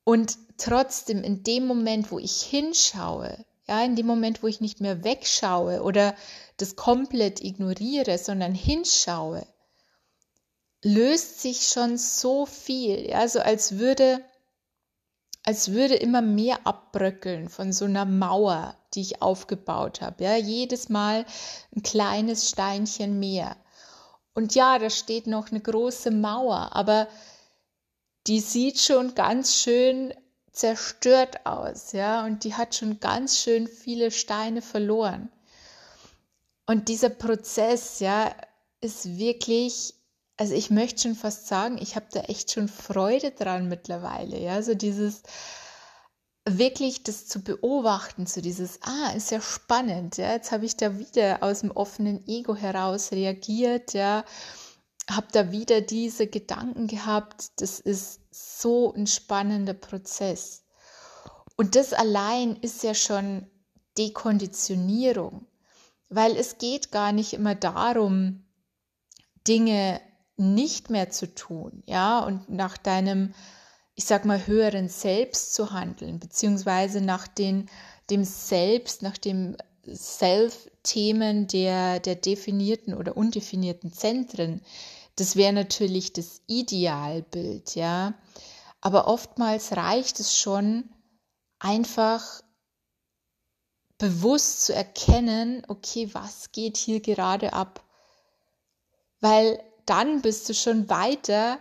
Und 0.05 0.39
trotzdem 0.59 1.23
in 1.23 1.43
dem 1.43 1.67
Moment, 1.67 2.11
wo 2.11 2.19
ich 2.19 2.43
hinschaue, 2.43 3.45
ja, 3.67 3.85
in 3.85 3.97
dem 3.97 4.07
Moment, 4.07 4.43
wo 4.43 4.47
ich 4.47 4.61
nicht 4.61 4.81
mehr 4.81 5.05
wegschaue 5.05 5.83
oder 5.83 6.15
das 6.57 6.77
komplett 6.77 7.43
ignoriere, 7.43 8.19
sondern 8.19 8.55
hinschaue, 8.55 9.47
löst 10.83 11.41
sich 11.41 11.69
schon 11.69 11.99
so 11.99 12.47
viel, 12.47 13.09
ja, 13.11 13.27
so 13.29 13.41
als 13.41 13.79
würde, 13.79 14.25
als 15.45 15.73
würde 15.73 15.95
immer 15.95 16.23
mehr 16.23 16.67
abbröckeln 16.67 17.49
von 17.49 17.73
so 17.73 17.85
einer 17.85 18.05
Mauer, 18.05 18.77
die 18.95 19.01
ich 19.01 19.23
aufgebaut 19.23 20.01
habe, 20.01 20.25
ja, 20.25 20.37
jedes 20.37 20.89
Mal 20.89 21.27
ein 21.75 21.83
kleines 21.83 22.49
Steinchen 22.49 23.19
mehr. 23.19 23.57
Und 24.39 24.55
ja, 24.55 24.79
da 24.79 24.89
steht 24.89 25.27
noch 25.27 25.51
eine 25.51 25.59
große 25.59 26.13
Mauer, 26.13 26.71
aber 26.77 27.09
die 28.29 28.39
sieht 28.39 28.79
schon 28.79 29.17
ganz 29.17 29.57
schön 29.57 30.15
zerstört 30.53 31.45
aus, 31.45 31.91
ja, 31.91 32.25
und 32.25 32.45
die 32.45 32.55
hat 32.55 32.77
schon 32.77 33.01
ganz 33.01 33.41
schön 33.41 33.67
viele 33.67 34.13
Steine 34.13 34.63
verloren. 34.63 35.29
Und 36.67 36.87
dieser 36.89 37.09
Prozess, 37.09 37.99
ja, 37.99 38.33
ist 38.81 39.19
wirklich, 39.19 39.95
also 40.37 40.55
ich 40.55 40.71
möchte 40.71 41.03
schon 41.03 41.17
fast 41.17 41.49
sagen, 41.49 41.77
ich 41.83 41.97
habe 41.97 42.07
da 42.13 42.21
echt 42.21 42.53
schon 42.53 42.69
Freude 42.69 43.33
dran 43.33 43.67
mittlerweile, 43.67 44.39
ja, 44.39 44.63
so 44.63 44.77
dieses 44.77 45.25
wirklich 46.57 47.03
das 47.03 47.27
zu 47.27 47.43
beobachten, 47.43 48.27
so 48.27 48.41
dieses, 48.41 48.81
ah, 48.83 49.11
ist 49.15 49.31
ja 49.31 49.41
spannend, 49.43 50.17
ja, 50.17 50.33
jetzt 50.33 50.53
habe 50.53 50.65
ich 50.65 50.77
da 50.77 50.99
wieder 50.99 51.43
aus 51.43 51.61
dem 51.61 51.71
offenen 51.71 52.27
Ego 52.27 52.55
heraus 52.57 53.13
reagiert, 53.13 53.93
ja, 53.93 54.25
habe 55.11 55.27
da 55.33 55.51
wieder 55.51 55.81
diese 55.81 56.27
Gedanken 56.27 56.87
gehabt. 56.87 57.61
Das 57.61 57.81
ist 57.81 58.21
so 58.31 58.93
ein 58.93 59.07
spannender 59.07 59.75
Prozess. 59.75 60.65
Und 61.57 61.75
das 61.75 61.93
allein 61.93 62.57
ist 62.57 62.83
ja 62.83 62.95
schon 62.95 63.47
Dekonditionierung, 63.97 65.47
weil 66.09 66.37
es 66.37 66.59
geht 66.59 66.93
gar 66.93 67.13
nicht 67.13 67.33
immer 67.33 67.55
darum, 67.55 68.45
Dinge 69.47 70.01
nicht 70.37 70.89
mehr 70.89 71.11
zu 71.11 71.35
tun, 71.35 71.83
ja, 71.87 72.21
und 72.21 72.49
nach 72.49 72.77
deinem, 72.77 73.35
ich 73.99 74.05
sag 74.05 74.25
mal, 74.25 74.47
höheren 74.47 74.89
Selbst 74.89 75.55
zu 75.55 75.73
handeln, 75.73 76.21
beziehungsweise 76.21 77.01
nach 77.01 77.27
den, 77.27 77.69
dem 78.11 78.23
Selbst, 78.23 79.03
nach 79.03 79.19
dem 79.19 79.57
Self-Themen 79.93 81.49
der, 81.49 81.99
der 81.99 82.15
definierten 82.15 82.95
oder 82.95 83.17
undefinierten 83.17 83.93
Zentren, 83.93 84.63
das 85.17 85.35
wäre 85.35 85.53
natürlich 85.53 86.13
das 86.13 86.43
Idealbild, 86.47 87.75
ja. 87.75 88.15
Aber 88.81 89.09
oftmals 89.09 89.77
reicht 89.77 90.21
es 90.21 90.39
schon, 90.39 90.89
einfach 91.59 92.41
bewusst 93.99 94.65
zu 94.65 94.75
erkennen, 94.77 95.65
okay, 95.67 96.09
was 96.13 96.53
geht 96.53 96.77
hier 96.77 97.01
gerade 97.01 97.53
ab? 97.53 97.83
Weil 99.19 99.61
dann 99.87 100.23
bist 100.23 100.49
du 100.49 100.55
schon 100.55 100.89
weiter 100.89 101.59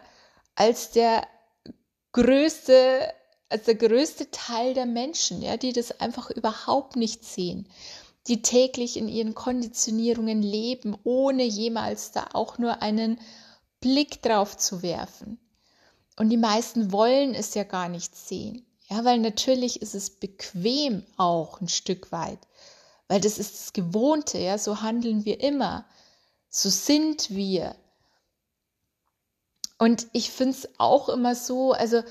als 0.53 0.91
der 0.91 1.27
größte, 2.11 3.13
als 3.49 3.65
der 3.65 3.75
größte 3.75 4.31
Teil 4.31 4.73
der 4.73 4.85
Menschen, 4.85 5.41
ja, 5.41 5.57
die 5.57 5.73
das 5.73 5.99
einfach 5.99 6.29
überhaupt 6.29 6.95
nicht 6.95 7.23
sehen 7.23 7.67
die 8.27 8.41
täglich 8.41 8.97
in 8.97 9.07
ihren 9.07 9.35
Konditionierungen 9.35 10.41
leben, 10.41 10.97
ohne 11.03 11.43
jemals 11.43 12.11
da 12.11 12.27
auch 12.33 12.57
nur 12.57 12.81
einen 12.81 13.19
Blick 13.79 14.21
drauf 14.21 14.57
zu 14.57 14.81
werfen. 14.81 15.39
Und 16.17 16.29
die 16.29 16.37
meisten 16.37 16.91
wollen 16.91 17.33
es 17.33 17.53
ja 17.53 17.63
gar 17.63 17.89
nicht 17.89 18.15
sehen. 18.15 18.65
Ja, 18.89 19.03
weil 19.05 19.19
natürlich 19.19 19.81
ist 19.81 19.95
es 19.95 20.09
bequem 20.09 21.05
auch 21.15 21.61
ein 21.61 21.67
Stück 21.67 22.11
weit. 22.11 22.39
Weil 23.07 23.21
das 23.21 23.37
ist 23.37 23.53
das 23.53 23.73
Gewohnte, 23.73 24.37
ja, 24.37 24.57
so 24.57 24.81
handeln 24.81 25.25
wir 25.25 25.39
immer. 25.39 25.85
So 26.49 26.69
sind 26.69 27.29
wir. 27.29 27.75
Und 29.77 30.07
ich 30.13 30.31
finde 30.31 30.57
es 30.57 30.69
auch 30.77 31.09
immer 31.09 31.35
so, 31.35 31.73
also 31.73 32.01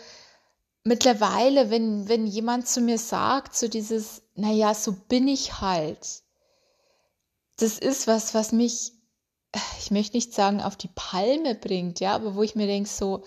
mittlerweile, 0.85 1.71
wenn, 1.71 2.09
wenn 2.09 2.27
jemand 2.27 2.69
zu 2.69 2.81
mir 2.81 2.99
sagt, 2.99 3.57
so 3.57 3.69
dieses, 3.69 4.23
naja, 4.35 4.75
so 4.75 4.93
bin 4.93 5.27
ich 5.27 5.61
halt, 5.61 6.23
das 7.57 7.79
ist 7.79 8.07
was, 8.07 8.35
was 8.35 8.53
mich 8.53 8.93
ich 9.79 9.91
möchte 9.91 10.17
nicht 10.17 10.33
sagen, 10.33 10.61
auf 10.61 10.77
die 10.77 10.91
Palme 10.95 11.55
bringt, 11.55 12.01
ja, 12.01 12.15
aber 12.15 12.35
wo 12.35 12.43
ich 12.43 12.55
mir 12.55 12.67
denke, 12.67 12.89
so, 12.89 13.25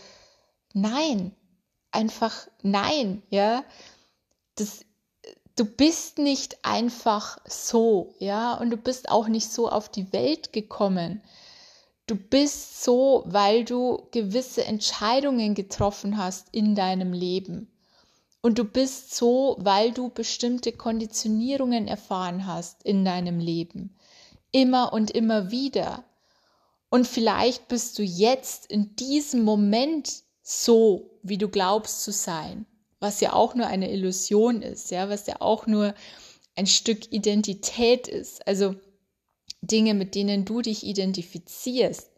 nein, 0.74 1.36
einfach 1.92 2.48
nein, 2.62 3.24
ja, 3.30 3.64
das, 4.56 4.82
du 5.56 5.66
bist 5.66 6.18
nicht 6.18 6.64
einfach 6.64 7.40
so, 7.46 8.16
ja, 8.20 8.54
und 8.56 8.70
du 8.70 8.78
bist 8.78 9.10
auch 9.10 9.28
nicht 9.28 9.52
so 9.52 9.70
auf 9.70 9.90
die 9.90 10.12
Welt 10.14 10.54
gekommen. 10.54 11.22
Du 12.10 12.16
bist 12.16 12.84
so, 12.84 13.24
weil 13.28 13.64
du 13.64 14.08
gewisse 14.10 14.66
Entscheidungen 14.66 15.54
getroffen 15.54 16.18
hast 16.18 16.48
in 16.52 16.74
deinem 16.74 17.14
Leben. 17.14 17.72
Und 18.42 18.58
du 18.58 18.64
bist 18.64 19.16
so, 19.16 19.58
weil 19.60 19.92
du 19.92 20.10
bestimmte 20.10 20.72
Konditionierungen 20.72 21.88
erfahren 21.88 22.48
hast 22.48 22.82
in 22.84 23.06
deinem 23.06 23.38
Leben. 23.38 23.96
Immer 24.52 24.92
und 24.92 25.12
immer 25.12 25.52
wieder. 25.52 26.04
Und 26.90 27.06
vielleicht 27.06 27.68
bist 27.68 28.00
du 28.00 28.02
jetzt 28.02 28.66
in 28.72 28.96
diesem 28.96 29.44
Moment 29.44 30.24
so, 30.42 31.12
wie 31.22 31.38
du 31.38 31.48
glaubst 31.48 32.02
zu 32.02 32.12
sein, 32.12 32.66
was 33.00 33.22
ja 33.22 33.34
auch 33.34 33.54
nur 33.54 33.68
eine 33.68 33.92
Illusion 33.92 34.64
ist, 34.64 34.90
ja, 34.90 35.10
was 35.10 35.28
ja 35.28 35.42
auch 35.42 35.68
nur 35.68 35.94
ein 36.56 36.66
Stück 36.66 37.12
Identität 37.12 38.08
ist. 38.08 38.48
Also 38.48 38.74
Dinge, 39.62 39.94
mit 39.94 40.16
denen 40.16 40.46
du 40.46 40.62
dich 40.62 40.86
identifizierst. 40.86 42.10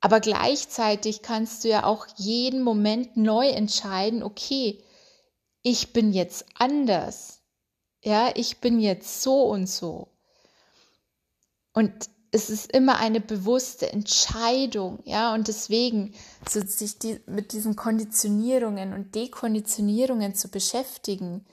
Aber 0.00 0.20
gleichzeitig 0.20 1.22
kannst 1.22 1.62
du 1.62 1.68
ja 1.68 1.84
auch 1.84 2.06
jeden 2.16 2.62
Moment 2.62 3.16
neu 3.16 3.48
entscheiden, 3.48 4.22
okay, 4.22 4.82
ich 5.62 5.92
bin 5.92 6.12
jetzt 6.12 6.44
anders. 6.58 7.40
Ja, 8.02 8.32
ich 8.34 8.58
bin 8.58 8.80
jetzt 8.80 9.22
so 9.22 9.44
und 9.44 9.68
so. 9.68 10.08
Und 11.72 11.92
es 12.32 12.50
ist 12.50 12.72
immer 12.72 12.96
eine 12.96 13.20
bewusste 13.20 13.92
Entscheidung, 13.92 15.00
ja, 15.04 15.34
und 15.34 15.48
deswegen 15.48 16.14
so 16.48 16.60
sich 16.66 16.98
die, 16.98 17.20
mit 17.26 17.52
diesen 17.52 17.76
Konditionierungen 17.76 18.94
und 18.94 19.14
Dekonditionierungen 19.14 20.34
zu 20.34 20.48
beschäftigen, 20.48 21.44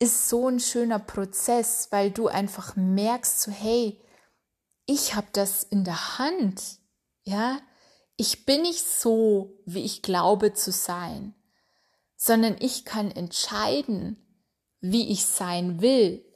ist 0.00 0.28
so 0.28 0.48
ein 0.48 0.58
schöner 0.58 0.98
Prozess, 0.98 1.88
weil 1.92 2.10
du 2.10 2.26
einfach 2.26 2.74
merkst, 2.74 3.40
so 3.40 3.52
hey, 3.52 4.00
ich 4.86 5.14
habe 5.14 5.28
das 5.32 5.62
in 5.62 5.84
der 5.84 6.18
Hand, 6.18 6.80
ja, 7.22 7.60
ich 8.16 8.44
bin 8.44 8.62
nicht 8.62 8.84
so, 8.84 9.62
wie 9.64 9.84
ich 9.84 10.02
glaube 10.02 10.52
zu 10.52 10.72
sein, 10.72 11.34
sondern 12.16 12.56
ich 12.58 12.84
kann 12.84 13.12
entscheiden, 13.12 14.16
wie 14.80 15.12
ich 15.12 15.24
sein 15.24 15.80
will, 15.80 16.26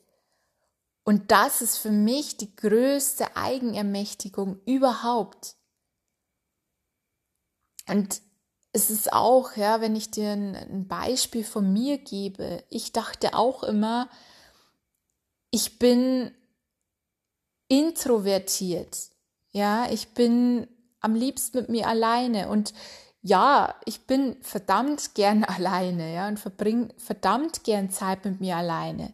und 1.04 1.30
das 1.30 1.61
ist 1.61 1.76
für 1.76 1.90
mich 1.90 2.38
die 2.38 2.56
größte 2.56 3.37
Eigenermächtigung 3.37 4.61
überhaupt. 4.64 5.56
Und 7.87 8.23
es 8.75 8.90
ist 8.90 9.12
auch, 9.12 9.57
ja, 9.57 9.81
wenn 9.81 9.95
ich 9.95 10.11
dir 10.11 10.33
ein, 10.33 10.57
ein 10.57 10.88
Beispiel 10.88 11.45
von 11.45 11.73
mir 11.73 11.97
gebe, 11.97 12.64
ich 12.71 12.93
dachte 12.93 13.35
auch 13.35 13.62
immer, 13.62 14.09
ich 15.52 15.78
bin 15.78 16.33
introvertiert. 17.69 18.99
Ja, 19.52 19.88
ich 19.90 20.09
bin 20.09 20.66
am 21.00 21.14
liebsten 21.14 21.59
mit 21.59 21.69
mir 21.69 21.87
alleine 21.87 22.49
und 22.49 22.75
ja, 23.23 23.76
ich 23.85 24.09
bin 24.09 24.37
verdammt 24.43 25.14
gern 25.14 25.45
alleine, 25.45 26.12
ja, 26.12 26.26
und 26.26 26.40
verbringe 26.40 26.88
verdammt 26.99 27.62
gern 27.62 27.90
Zeit 27.90 28.25
mit 28.25 28.40
mir 28.40 28.57
alleine. 28.57 29.12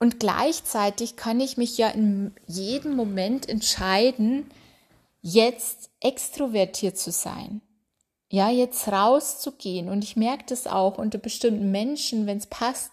Und 0.00 0.18
gleichzeitig 0.18 1.14
kann 1.14 1.38
ich 1.38 1.56
mich 1.56 1.78
ja 1.78 1.90
in 1.90 2.34
jedem 2.48 2.96
Moment 2.96 3.48
entscheiden, 3.48 4.50
jetzt 5.22 5.90
extrovertiert 6.00 6.98
zu 6.98 7.12
sein. 7.12 7.62
Ja, 8.30 8.50
jetzt 8.50 8.88
rauszugehen. 8.88 9.88
Und 9.88 10.04
ich 10.04 10.16
merke 10.16 10.44
das 10.48 10.66
auch 10.66 10.98
unter 10.98 11.18
bestimmten 11.18 11.70
Menschen, 11.70 12.26
wenn 12.26 12.38
es 12.38 12.46
passt. 12.46 12.90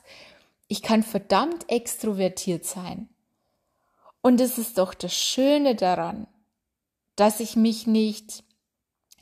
Ich 0.68 0.82
kann 0.82 1.04
verdammt 1.04 1.70
extrovertiert 1.70 2.66
sein. 2.66 3.10
Und 4.22 4.40
es 4.40 4.58
ist 4.58 4.78
doch 4.78 4.94
das 4.94 5.14
Schöne 5.14 5.76
daran, 5.76 6.28
dass 7.16 7.40
ich 7.40 7.56
mich 7.56 7.88
nicht 7.88 8.44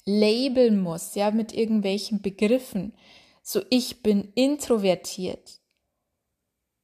labeln 0.06 0.82
muss, 0.82 1.16
ja, 1.16 1.32
mit 1.32 1.54
irgendwelchen 1.54 2.22
Begriffen. 2.22 2.94
So, 3.42 3.62
ich 3.70 4.04
bin 4.04 4.32
introvertiert 4.36 5.60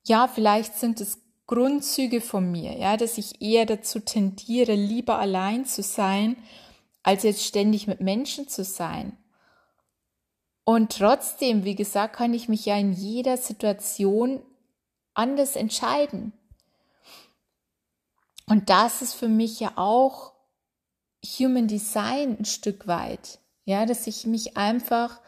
ja, 0.08 0.27
vielleicht 0.27 0.75
sind 0.75 1.01
es 1.01 1.22
Grundzüge 1.48 2.22
von 2.22 2.51
mir, 2.51 2.77
ja, 2.77 2.98
dass 2.98 3.17
ich 3.17 3.41
eher 3.41 3.65
dazu 3.65 4.00
tendiere, 4.00 4.74
lieber 4.74 5.20
allein 5.20 5.65
zu 5.65 5.84
sein, 5.84 6.38
als 7.05 7.21
jetzt 7.21 7.45
ständig 7.45 7.85
mit 7.85 8.01
Menschen 8.01 8.47
zu 8.47 8.63
sein. 8.63 9.15
Und 10.63 10.97
trotzdem, 10.97 11.63
wie 11.63 11.75
gesagt, 11.75 12.15
kann 12.15 12.33
ich 12.33 12.50
mich 12.50 12.65
ja 12.65 12.75
in 12.77 12.93
jeder 12.93 13.38
Situation 13.38 14.41
anders 15.13 15.55
entscheiden. 15.55 16.33
Und 18.47 18.71
das 18.71 19.03
ist 19.03 19.13
für 19.13 19.27
mich 19.27 19.59
ja 19.59 19.74
auch 19.75 20.33
Human 21.37 21.68
Design 21.68 22.37
ein 22.39 22.46
Stück 22.46 22.87
weit. 22.87 23.39
Ja, 23.65 23.85
dass 23.85 24.07
ich 24.07 24.25
mich 24.25 24.57
einfach 24.57 25.22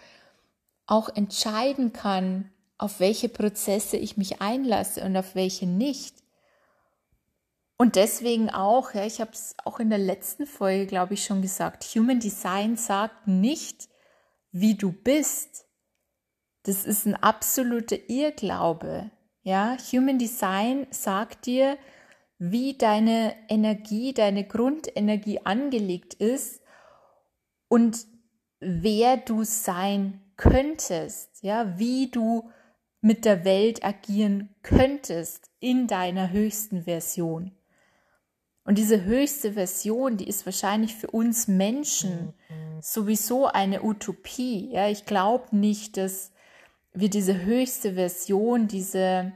auch 0.88 1.10
entscheiden 1.10 1.94
kann, 1.94 2.52
auf 2.80 3.00
welche 3.00 3.30
Prozesse 3.30 3.98
ich 3.98 4.18
mich 4.18 4.42
einlasse 4.42 5.04
und 5.04 5.16
auf 5.16 5.36
welche 5.36 5.68
nicht. 5.68 6.16
Und 7.78 7.96
deswegen 7.96 8.50
auch, 8.50 8.94
ja, 8.96 9.06
ich 9.06 9.22
habe 9.22 9.32
es 9.32 9.56
auch 9.64 9.80
in 9.80 9.90
der 9.90 10.00
letzten 10.00 10.48
Folge, 10.48 10.88
glaube 10.88 11.14
ich, 11.14 11.24
schon 11.24 11.44
gesagt, 11.44 11.84
Human 11.84 12.20
Design 12.20 12.76
sagt 12.76 13.28
nicht, 13.28 13.88
wie 14.52 14.76
du 14.76 14.92
bist. 14.92 15.68
Das 16.64 16.86
ist 16.86 17.06
ein 17.06 17.16
absoluter 17.16 18.10
Irrglaube. 18.10 19.12
Ja, 19.44 19.78
Human 19.92 20.18
Design 20.18 20.88
sagt 20.90 21.46
dir, 21.46 21.78
wie 22.40 22.78
deine 22.78 23.36
Energie, 23.48 24.14
deine 24.14 24.46
Grundenergie 24.46 25.40
angelegt 25.46 26.16
ist 26.16 26.62
und 27.68 28.06
wer 28.60 29.18
du 29.18 29.44
sein 29.44 30.22
könntest, 30.36 31.44
ja, 31.44 31.78
wie 31.78 32.10
du 32.12 32.50
mit 33.02 33.26
der 33.26 33.46
Welt 33.46 33.84
agieren 33.86 34.56
könntest 34.64 35.50
in 35.60 35.88
deiner 35.88 36.32
höchsten 36.32 36.84
Version. 36.84 37.57
Und 38.68 38.78
diese 38.78 39.06
höchste 39.06 39.54
Version, 39.54 40.18
die 40.18 40.28
ist 40.28 40.46
wahrscheinlich 40.46 40.94
für 40.94 41.08
uns 41.08 41.48
Menschen 41.48 42.34
sowieso 42.82 43.48
eine 43.48 43.82
Utopie. 43.82 44.70
Ja, 44.74 44.90
ich 44.90 45.06
glaube 45.06 45.56
nicht, 45.56 45.96
dass 45.96 46.34
wir 46.92 47.10
diese 47.10 47.46
höchste 47.46 47.94
Version, 47.94 48.68
diese 48.68 49.32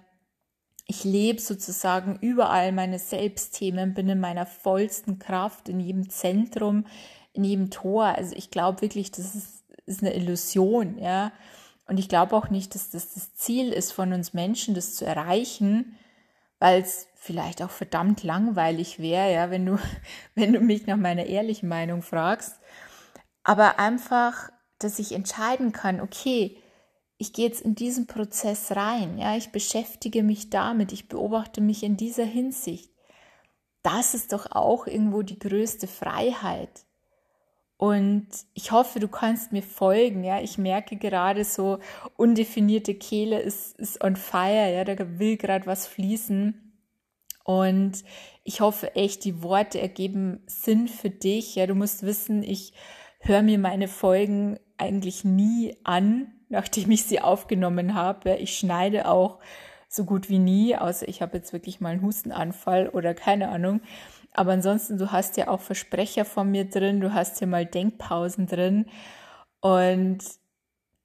ich 0.86 1.06
lebe 1.06 1.40
sozusagen 1.40 2.18
überall 2.20 2.74
meine 2.74 3.00
Selbstthemen, 3.00 3.94
bin 3.94 4.10
in 4.10 4.20
meiner 4.20 4.46
vollsten 4.46 5.18
Kraft, 5.18 5.70
in 5.70 5.80
jedem 5.80 6.10
Zentrum, 6.10 6.86
in 7.32 7.46
jedem 7.46 7.70
Tor. 7.70 8.08
Also 8.08 8.36
ich 8.36 8.52
glaube 8.52 8.82
wirklich, 8.82 9.12
das 9.12 9.34
ist, 9.34 9.64
ist 9.86 10.02
eine 10.02 10.14
Illusion, 10.14 10.98
ja. 11.00 11.32
Und 11.88 12.02
ich 12.02 12.10
glaube 12.10 12.36
auch 12.36 12.50
nicht, 12.50 12.76
dass 12.76 12.90
das 12.90 13.14
das 13.14 13.34
Ziel 13.36 13.72
ist 13.72 13.94
von 13.94 14.12
uns 14.12 14.34
Menschen, 14.34 14.76
das 14.76 14.96
zu 14.96 15.06
erreichen, 15.06 15.96
weil 16.62 16.84
es 16.84 17.08
vielleicht 17.16 17.64
auch 17.64 17.72
verdammt 17.72 18.24
langweilig 18.24 19.00
wäre, 19.00 19.34
ja, 19.34 19.50
wenn 19.50 19.66
du, 19.66 19.80
wenn 20.36 20.54
du 20.54 20.62
mich 20.62 20.86
nach 20.86 20.96
meiner 20.96 21.26
ehrlichen 21.26 21.68
Meinung 21.68 22.04
fragst. 22.04 22.60
Aber 23.44 23.80
einfach, 23.80 24.52
dass 24.78 25.00
ich 25.00 25.12
entscheiden 25.12 25.72
kann, 25.74 26.00
okay, 26.00 26.62
ich 27.18 27.34
gehe 27.34 27.48
jetzt 27.48 27.62
in 27.62 27.74
diesen 27.74 28.06
Prozess 28.06 28.76
rein, 28.76 29.18
ja, 29.18 29.36
ich 29.36 29.52
beschäftige 29.52 30.22
mich 30.22 30.52
damit, 30.52 30.92
ich 30.92 31.10
beobachte 31.10 31.62
mich 31.62 31.82
in 31.84 31.98
dieser 31.98 32.26
Hinsicht. 32.26 32.92
Das 33.82 34.14
ist 34.14 34.32
doch 34.32 34.52
auch 34.52 34.86
irgendwo 34.86 35.24
die 35.24 35.40
größte 35.40 35.88
Freiheit. 35.88 36.86
Und 37.82 38.28
ich 38.54 38.72
hoffe, 38.72 39.00
du 39.00 39.08
kannst 39.08 39.52
mir 39.52 39.64
folgen. 39.64 40.24
Ja, 40.24 40.40
ich 40.40 40.60
merke 40.60 40.98
gerade 40.98 41.44
so 41.44 41.80
undefinierte 42.16 42.94
Kehle 42.94 43.40
ist, 43.40 43.76
ist 43.80 44.04
on 44.04 44.16
fire. 44.16 44.72
Ja, 44.72 44.84
da 44.84 44.96
will 45.18 45.36
gerade 45.36 45.66
was 45.66 45.88
fließen. 45.88 46.78
Und 47.44 48.04
ich 48.44 48.62
hoffe 48.62 48.96
echt, 48.96 49.26
die 49.26 49.42
Worte 49.42 49.82
ergeben 49.82 50.44
Sinn 50.46 50.88
für 50.88 51.10
dich. 51.10 51.56
Ja, 51.56 51.66
du 51.66 51.74
musst 51.74 52.04
wissen, 52.04 52.44
ich 52.44 52.74
höre 53.20 53.42
mir 53.42 53.58
meine 53.58 53.88
Folgen 53.88 54.60
eigentlich 54.78 55.24
nie 55.24 55.76
an, 55.84 56.32
nachdem 56.50 56.92
ich 56.92 57.06
sie 57.06 57.20
aufgenommen 57.20 57.96
habe. 57.96 58.30
Ja, 58.30 58.36
ich 58.36 58.60
schneide 58.60 59.08
auch 59.08 59.40
so 59.90 60.06
gut 60.06 60.30
wie 60.30 60.38
nie, 60.38 60.76
außer 60.76 61.08
ich 61.08 61.24
habe 61.24 61.38
jetzt 61.38 61.52
wirklich 61.52 61.82
mal 61.82 61.90
einen 61.90 62.04
Hustenanfall 62.04 62.90
oder 62.90 63.16
keine 63.16 63.50
Ahnung. 63.50 63.82
Aber 64.34 64.54
ansonsten, 64.54 64.98
du 64.98 65.12
hast 65.12 65.38
ja 65.38 65.48
auch 65.50 65.60
Versprecher 65.60 66.26
von 66.26 66.50
mir 66.50 66.66
drin, 66.66 67.02
du 67.02 67.14
hast 67.14 67.42
ja 67.42 67.48
mal 67.48 67.66
Denkpausen 67.66 68.48
drin. 68.48 68.86
Und 69.60 70.20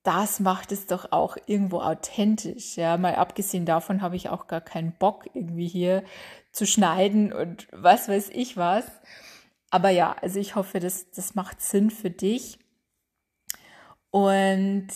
das 0.03 0.39
macht 0.39 0.71
es 0.71 0.87
doch 0.87 1.11
auch 1.11 1.37
irgendwo 1.47 1.81
authentisch. 1.81 2.77
Ja, 2.77 2.97
mal 2.97 3.17
abgesehen 3.17 3.67
davon 3.67 4.03
habe 4.03 4.15
ich 4.17 4.29
auch 4.29 4.47
gar 4.47 4.61
keinen 4.61 4.93
Bock, 4.93 5.27
irgendwie 5.35 5.67
hier 5.67 6.05
zu 6.53 6.65
schneiden 6.67 7.33
und 7.33 7.67
was 7.73 8.09
weiß 8.09 8.31
ich 8.31 8.57
was. 8.57 8.85
Aber 9.71 9.91
ja, 9.91 10.15
also 10.23 10.39
ich 10.39 10.55
hoffe, 10.55 10.79
das, 10.79 11.11
das 11.11 11.35
macht 11.35 11.61
Sinn 11.61 11.91
für 11.91 12.11
dich. 12.11 12.59
Und 14.11 14.89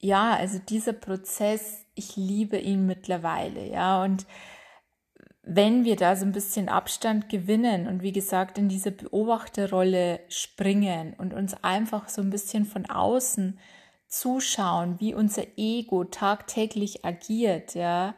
ja, 0.00 0.34
also 0.34 0.58
dieser 0.58 0.92
Prozess, 0.92 1.86
ich 1.94 2.16
liebe 2.16 2.58
ihn 2.58 2.84
mittlerweile, 2.84 3.66
ja, 3.66 4.02
und 4.02 4.26
wenn 5.46 5.84
wir 5.84 5.94
da 5.94 6.16
so 6.16 6.26
ein 6.26 6.32
bisschen 6.32 6.68
Abstand 6.68 7.28
gewinnen 7.28 7.86
und 7.86 8.02
wie 8.02 8.12
gesagt 8.12 8.58
in 8.58 8.68
diese 8.68 8.90
Beobachterrolle 8.90 10.20
springen 10.28 11.14
und 11.16 11.32
uns 11.32 11.54
einfach 11.62 12.08
so 12.08 12.20
ein 12.20 12.30
bisschen 12.30 12.64
von 12.64 12.86
außen 12.86 13.58
zuschauen, 14.08 14.98
wie 14.98 15.14
unser 15.14 15.44
Ego 15.56 16.02
tagtäglich 16.02 17.04
agiert, 17.04 17.76
ja, 17.76 18.16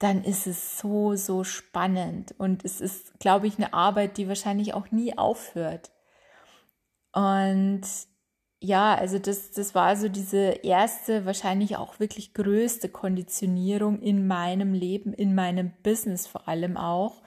dann 0.00 0.24
ist 0.24 0.48
es 0.48 0.78
so, 0.78 1.14
so 1.14 1.44
spannend 1.44 2.34
und 2.36 2.64
es 2.64 2.80
ist, 2.80 3.20
glaube 3.20 3.46
ich, 3.46 3.56
eine 3.56 3.72
Arbeit, 3.72 4.16
die 4.16 4.26
wahrscheinlich 4.26 4.74
auch 4.74 4.90
nie 4.90 5.16
aufhört. 5.16 5.92
Und 7.12 7.82
ja, 8.64 8.94
also 8.94 9.18
das, 9.18 9.50
das 9.50 9.74
war 9.74 9.94
so 9.94 10.08
diese 10.08 10.38
erste, 10.62 11.26
wahrscheinlich 11.26 11.76
auch 11.76 12.00
wirklich 12.00 12.32
größte 12.32 12.88
Konditionierung 12.88 14.00
in 14.00 14.26
meinem 14.26 14.72
Leben, 14.72 15.12
in 15.12 15.34
meinem 15.34 15.72
Business 15.82 16.26
vor 16.26 16.48
allem 16.48 16.78
auch. 16.78 17.20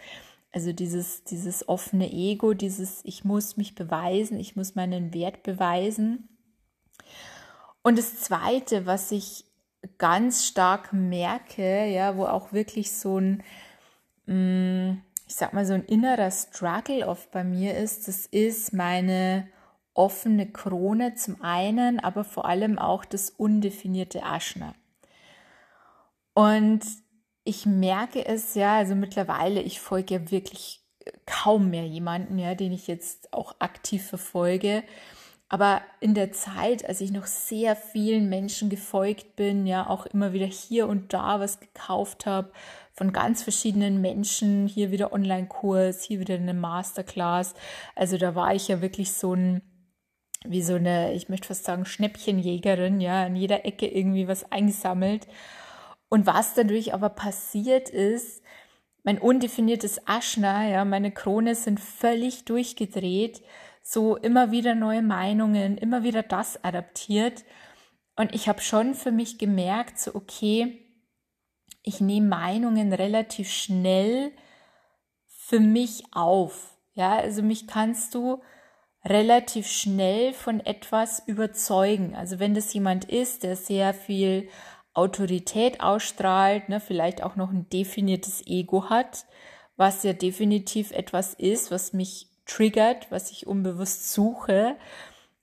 Also 0.52 0.74
dieses, 0.74 1.26
dieses 1.26 1.70
offene 1.70 2.12
Ego, 2.12 2.56
dieses 2.56 3.02
Ich 3.04 3.24
muss 3.24 3.56
mich 3.56 3.76
beweisen, 3.76 4.40
ich 4.40 4.56
muss 4.56 4.74
meinen 4.74 5.14
Wert 5.14 5.44
beweisen. 5.44 6.28
Und 7.84 8.00
das 8.00 8.20
Zweite, 8.20 8.88
was 8.88 9.12
ich 9.12 9.46
ganz 10.00 10.48
stark 10.48 10.92
merke, 10.92 11.86
ja, 11.86 12.18
wo 12.18 12.26
auch 12.26 12.52
wirklich 12.52 12.92
so 12.94 13.20
ein, 13.20 13.44
mm, 14.26 15.04
ich 15.28 15.36
sag 15.36 15.54
mal, 15.54 15.68
so 15.68 15.74
ein 15.74 15.86
innerer 15.86 16.32
Struggle 16.32 17.08
oft 17.08 17.30
bei 17.30 17.44
mir 17.44 17.78
ist, 17.78 18.08
das 18.08 18.26
ist 18.26 18.74
meine 18.74 19.48
offene 19.98 20.52
Krone 20.52 21.16
zum 21.16 21.42
einen, 21.42 22.00
aber 22.00 22.24
vor 22.24 22.46
allem 22.46 22.78
auch 22.78 23.04
das 23.04 23.30
undefinierte 23.30 24.24
Aschner. 24.24 24.76
Und 26.34 26.82
ich 27.44 27.66
merke 27.66 28.26
es 28.26 28.54
ja, 28.56 28.76
also 28.76 28.94
mittlerweile, 28.94 29.62
ich 29.62 29.80
folge 29.80 30.16
ja 30.16 30.32
wirklich 30.32 30.82
kaum 31.26 31.70
mehr 31.70 31.88
jemanden, 31.88 32.38
ja, 32.38 32.56
den 32.56 32.72
ich 32.72 32.88
jetzt 32.88 33.34
auch 33.34 33.56
aktiv 33.60 34.06
verfolge. 34.06 34.84
Aber 35.50 35.82
in 36.02 36.14
der 36.14 36.34
Zeit, 36.34 36.88
als 36.88 37.00
ich 37.00 37.12
noch 37.12 37.26
sehr 37.26 37.78
vielen 37.78 38.28
Menschen 38.28 38.70
gefolgt 38.70 39.38
bin, 39.38 39.66
ja, 39.66 39.90
auch 39.90 40.06
immer 40.06 40.34
wieder 40.34 40.46
hier 40.46 40.88
und 40.88 41.14
da 41.14 41.40
was 41.40 41.62
gekauft 41.62 42.26
habe 42.26 42.52
von 42.94 43.14
ganz 43.14 43.44
verschiedenen 43.44 44.02
Menschen, 44.02 44.68
hier 44.68 44.92
wieder 44.92 45.14
Online-Kurs, 45.14 46.04
hier 46.04 46.20
wieder 46.20 46.36
eine 46.36 46.54
Masterclass. 46.54 47.54
Also 47.96 48.18
da 48.18 48.36
war 48.36 48.54
ich 48.54 48.68
ja 48.68 48.82
wirklich 48.82 49.14
so 49.14 49.34
ein 49.34 49.62
wie 50.46 50.62
so 50.62 50.76
eine, 50.76 51.14
ich 51.14 51.30
möchte 51.30 51.48
fast 51.48 51.66
sagen, 51.66 51.86
Schnäppchenjägerin, 51.86 53.02
ja, 53.02 53.26
an 53.26 53.36
jeder 53.36 53.66
Ecke 53.66 53.88
irgendwie 53.88 54.28
was 54.28 54.52
eingesammelt. 54.52 55.28
Und 56.10 56.26
was 56.26 56.54
dadurch 56.54 56.94
aber 56.94 57.10
passiert 57.10 57.90
ist, 57.90 58.42
mein 59.04 59.20
undefiniertes 59.20 60.08
Aschner, 60.08 60.68
ja, 60.68 60.86
meine 60.86 61.12
Krone 61.12 61.56
sind 61.56 61.80
völlig 61.80 62.46
durchgedreht, 62.46 63.42
so 63.82 64.18
immer 64.18 64.52
wieder 64.52 64.76
neue 64.76 65.02
Meinungen, 65.02 65.78
immer 65.78 66.04
wieder 66.04 66.24
das 66.24 66.64
adaptiert. 66.64 67.46
Und 68.18 68.36
ich 68.36 68.50
habe 68.50 68.62
schon 68.62 68.96
für 68.96 69.12
mich 69.12 69.38
gemerkt, 69.38 70.00
so 70.00 70.14
okay, 70.14 70.84
ich 71.84 72.02
nehme 72.02 72.28
Meinungen 72.28 72.92
relativ 72.92 73.50
schnell 73.50 74.34
für 75.26 75.62
mich 75.62 76.04
auf. 76.12 76.78
Ja, 76.94 77.16
also 77.16 77.42
mich 77.44 77.68
kannst 77.68 78.14
du 78.14 78.42
relativ 79.06 79.68
schnell 79.68 80.34
von 80.34 80.60
etwas 80.60 81.24
überzeugen. 81.26 82.16
Also 82.16 82.40
wenn 82.40 82.54
das 82.54 82.74
jemand 82.74 83.06
ist, 83.06 83.44
der 83.44 83.56
sehr 83.56 83.94
viel 83.94 84.50
Autorität 84.94 85.82
ausstrahlt, 85.82 86.70
ne, 86.70 86.80
vielleicht 86.80 87.24
auch 87.24 87.36
noch 87.36 87.52
ein 87.52 87.70
definiertes 87.70 88.46
Ego 88.48 88.90
hat, 88.90 89.26
was 89.76 90.04
ja 90.04 90.14
definitiv 90.14 90.92
etwas 90.92 91.34
ist, 91.36 91.72
was 91.72 91.94
mich 91.94 92.30
triggert, 92.46 93.12
was 93.12 93.32
ich 93.32 93.46
unbewusst 93.46 94.12
suche, 94.12 94.76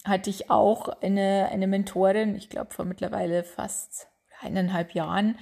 hatte 0.04 0.28
ich 0.28 0.50
auch 0.50 0.88
eine, 1.00 1.48
eine 1.50 1.66
Mentorin, 1.66 2.34
ich 2.34 2.50
glaube 2.50 2.74
vor 2.74 2.84
mittlerweile 2.84 3.44
fast 3.44 4.08
eineinhalb 4.40 4.92
Jahren, 4.94 5.38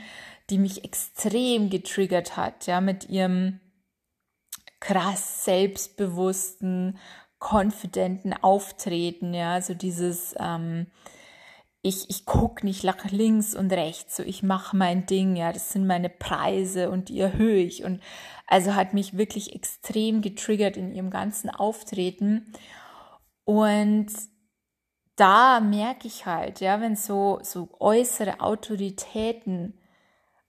die 0.51 0.59
mich 0.59 0.85
extrem 0.85 1.71
getriggert 1.71 2.37
hat, 2.37 2.67
ja, 2.67 2.81
mit 2.81 3.09
ihrem 3.09 3.61
krass 4.81 5.45
selbstbewussten, 5.45 6.99
confidenten 7.43 8.33
Auftreten, 8.33 9.35
ja, 9.35 9.61
so 9.61 9.75
dieses, 9.75 10.35
ähm, 10.39 10.87
ich, 11.83 12.09
ich 12.09 12.25
gucke 12.25 12.65
nicht 12.65 12.85
nach 12.85 13.05
links 13.11 13.55
und 13.57 13.73
rechts, 13.73 14.17
so 14.17 14.23
ich 14.23 14.45
mache 14.45 14.77
mein 14.77 15.07
Ding, 15.07 15.35
ja, 15.35 15.53
das 15.53 15.73
sind 15.73 15.87
meine 15.87 16.09
Preise 16.09 16.91
und 16.91 17.09
die 17.09 17.19
erhöhe 17.19 17.63
ich. 17.63 17.85
Und 17.85 18.01
also 18.47 18.75
hat 18.75 18.95
mich 18.95 19.17
wirklich 19.17 19.55
extrem 19.55 20.23
getriggert 20.23 20.77
in 20.77 20.93
ihrem 20.93 21.11
ganzen 21.11 21.51
Auftreten. 21.51 22.53
Und 23.45 24.07
da 25.17 25.61
merke 25.61 26.07
ich 26.07 26.27
halt, 26.27 26.61
ja, 26.61 26.81
wenn 26.81 26.95
so, 26.95 27.41
so 27.43 27.69
äußere 27.81 28.41
Autoritäten, 28.41 29.79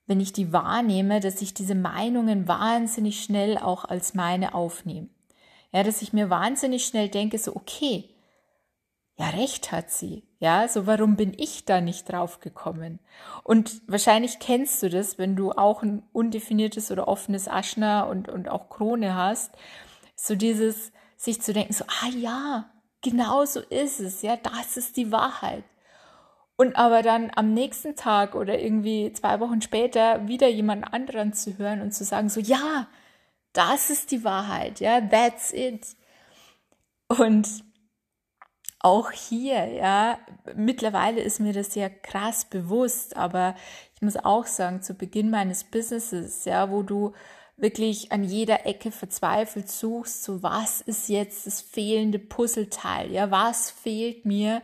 wenn 0.06 0.20
ich 0.20 0.34
die 0.34 0.54
wahrnehme, 0.54 1.20
dass 1.20 1.42
ich 1.42 1.56
diese 1.56 1.76
Meinungen 1.76 2.48
wahnsinnig 2.48 3.24
schnell 3.24 3.58
auch 3.58 3.86
als 3.86 4.14
meine 4.14 4.54
aufnehme. 4.54 5.10
Ja, 5.74 5.84
dass 5.84 6.02
ich 6.02 6.14
mir 6.14 6.30
wahnsinnig 6.30 6.86
schnell 6.86 7.10
denke, 7.10 7.38
so, 7.38 7.56
okay, 7.56 8.10
ja, 9.16 9.30
recht 9.30 9.72
hat 9.72 9.92
sie. 9.92 10.24
Ja, 10.40 10.68
so 10.68 10.88
warum 10.88 11.16
bin 11.16 11.34
ich 11.38 11.66
da 11.66 11.82
nicht 11.82 12.12
drauf 12.12 12.40
gekommen? 12.40 13.00
Und 13.44 13.82
wahrscheinlich 13.88 14.40
kennst 14.40 14.82
du 14.84 14.90
das, 14.90 15.18
wenn 15.18 15.36
du 15.36 15.52
auch 15.52 15.84
ein 15.84 16.04
undefiniertes 16.14 16.92
oder 16.92 17.08
offenes 17.08 17.48
Aschner 17.48 18.08
und, 18.10 18.30
und 18.30 18.50
auch 18.50 18.70
Krone 18.70 19.16
hast. 19.16 19.56
So 20.16 20.36
dieses, 20.36 20.92
sich 21.16 21.42
zu 21.42 21.54
denken, 21.54 21.74
so, 21.74 21.86
ah 21.86 22.10
ja, 22.10 22.70
genau 23.02 23.46
so 23.46 23.60
ist 23.60 24.00
es. 24.00 24.22
Ja, 24.22 24.36
das 24.38 24.78
ist 24.78 24.98
die 24.98 25.12
Wahrheit. 25.12 25.64
Und 26.56 26.76
aber 26.76 27.02
dann 27.02 27.32
am 27.36 27.54
nächsten 27.54 27.96
Tag 27.96 28.36
oder 28.36 28.60
irgendwie 28.60 29.12
zwei 29.14 29.40
Wochen 29.40 29.62
später 29.62 30.28
wieder 30.28 30.48
jemand 30.48 30.94
anderen 30.94 31.34
zu 31.34 31.58
hören 31.58 31.82
und 31.82 31.94
zu 31.94 32.04
sagen, 32.04 32.30
so, 32.30 32.40
ja, 32.40 32.88
das 33.54 33.90
ist 33.90 34.12
die 34.12 34.24
Wahrheit, 34.24 34.80
ja, 34.80 35.00
that's 35.02 35.54
it. 35.54 35.96
Und 37.08 37.48
auch 38.80 39.12
hier, 39.12 39.66
ja, 39.68 40.20
mittlerweile 40.56 41.22
ist 41.22 41.40
mir 41.40 41.54
das 41.54 41.74
ja 41.76 41.88
krass 41.90 42.46
bewusst, 42.46 43.16
aber 43.16 43.56
ich 43.96 44.02
muss 44.02 44.18
auch 44.18 44.46
sagen, 44.46 44.82
zu 44.82 44.96
Beginn 44.96 45.30
meines 45.30 45.64
Businesses, 45.64 46.44
ja, 46.46 46.70
wo 46.70 46.84
du 46.84 47.14
wirklich 47.56 48.12
an 48.12 48.24
jeder 48.24 48.66
Ecke 48.66 48.92
verzweifelt 48.92 49.70
suchst, 49.70 50.24
so 50.24 50.44
was 50.44 50.82
ist 50.82 51.08
jetzt 51.08 51.48
das 51.48 51.62
fehlende 51.62 52.20
Puzzleteil, 52.20 53.12
ja, 53.12 53.32
was 53.32 53.72
fehlt 53.72 54.26
mir, 54.26 54.62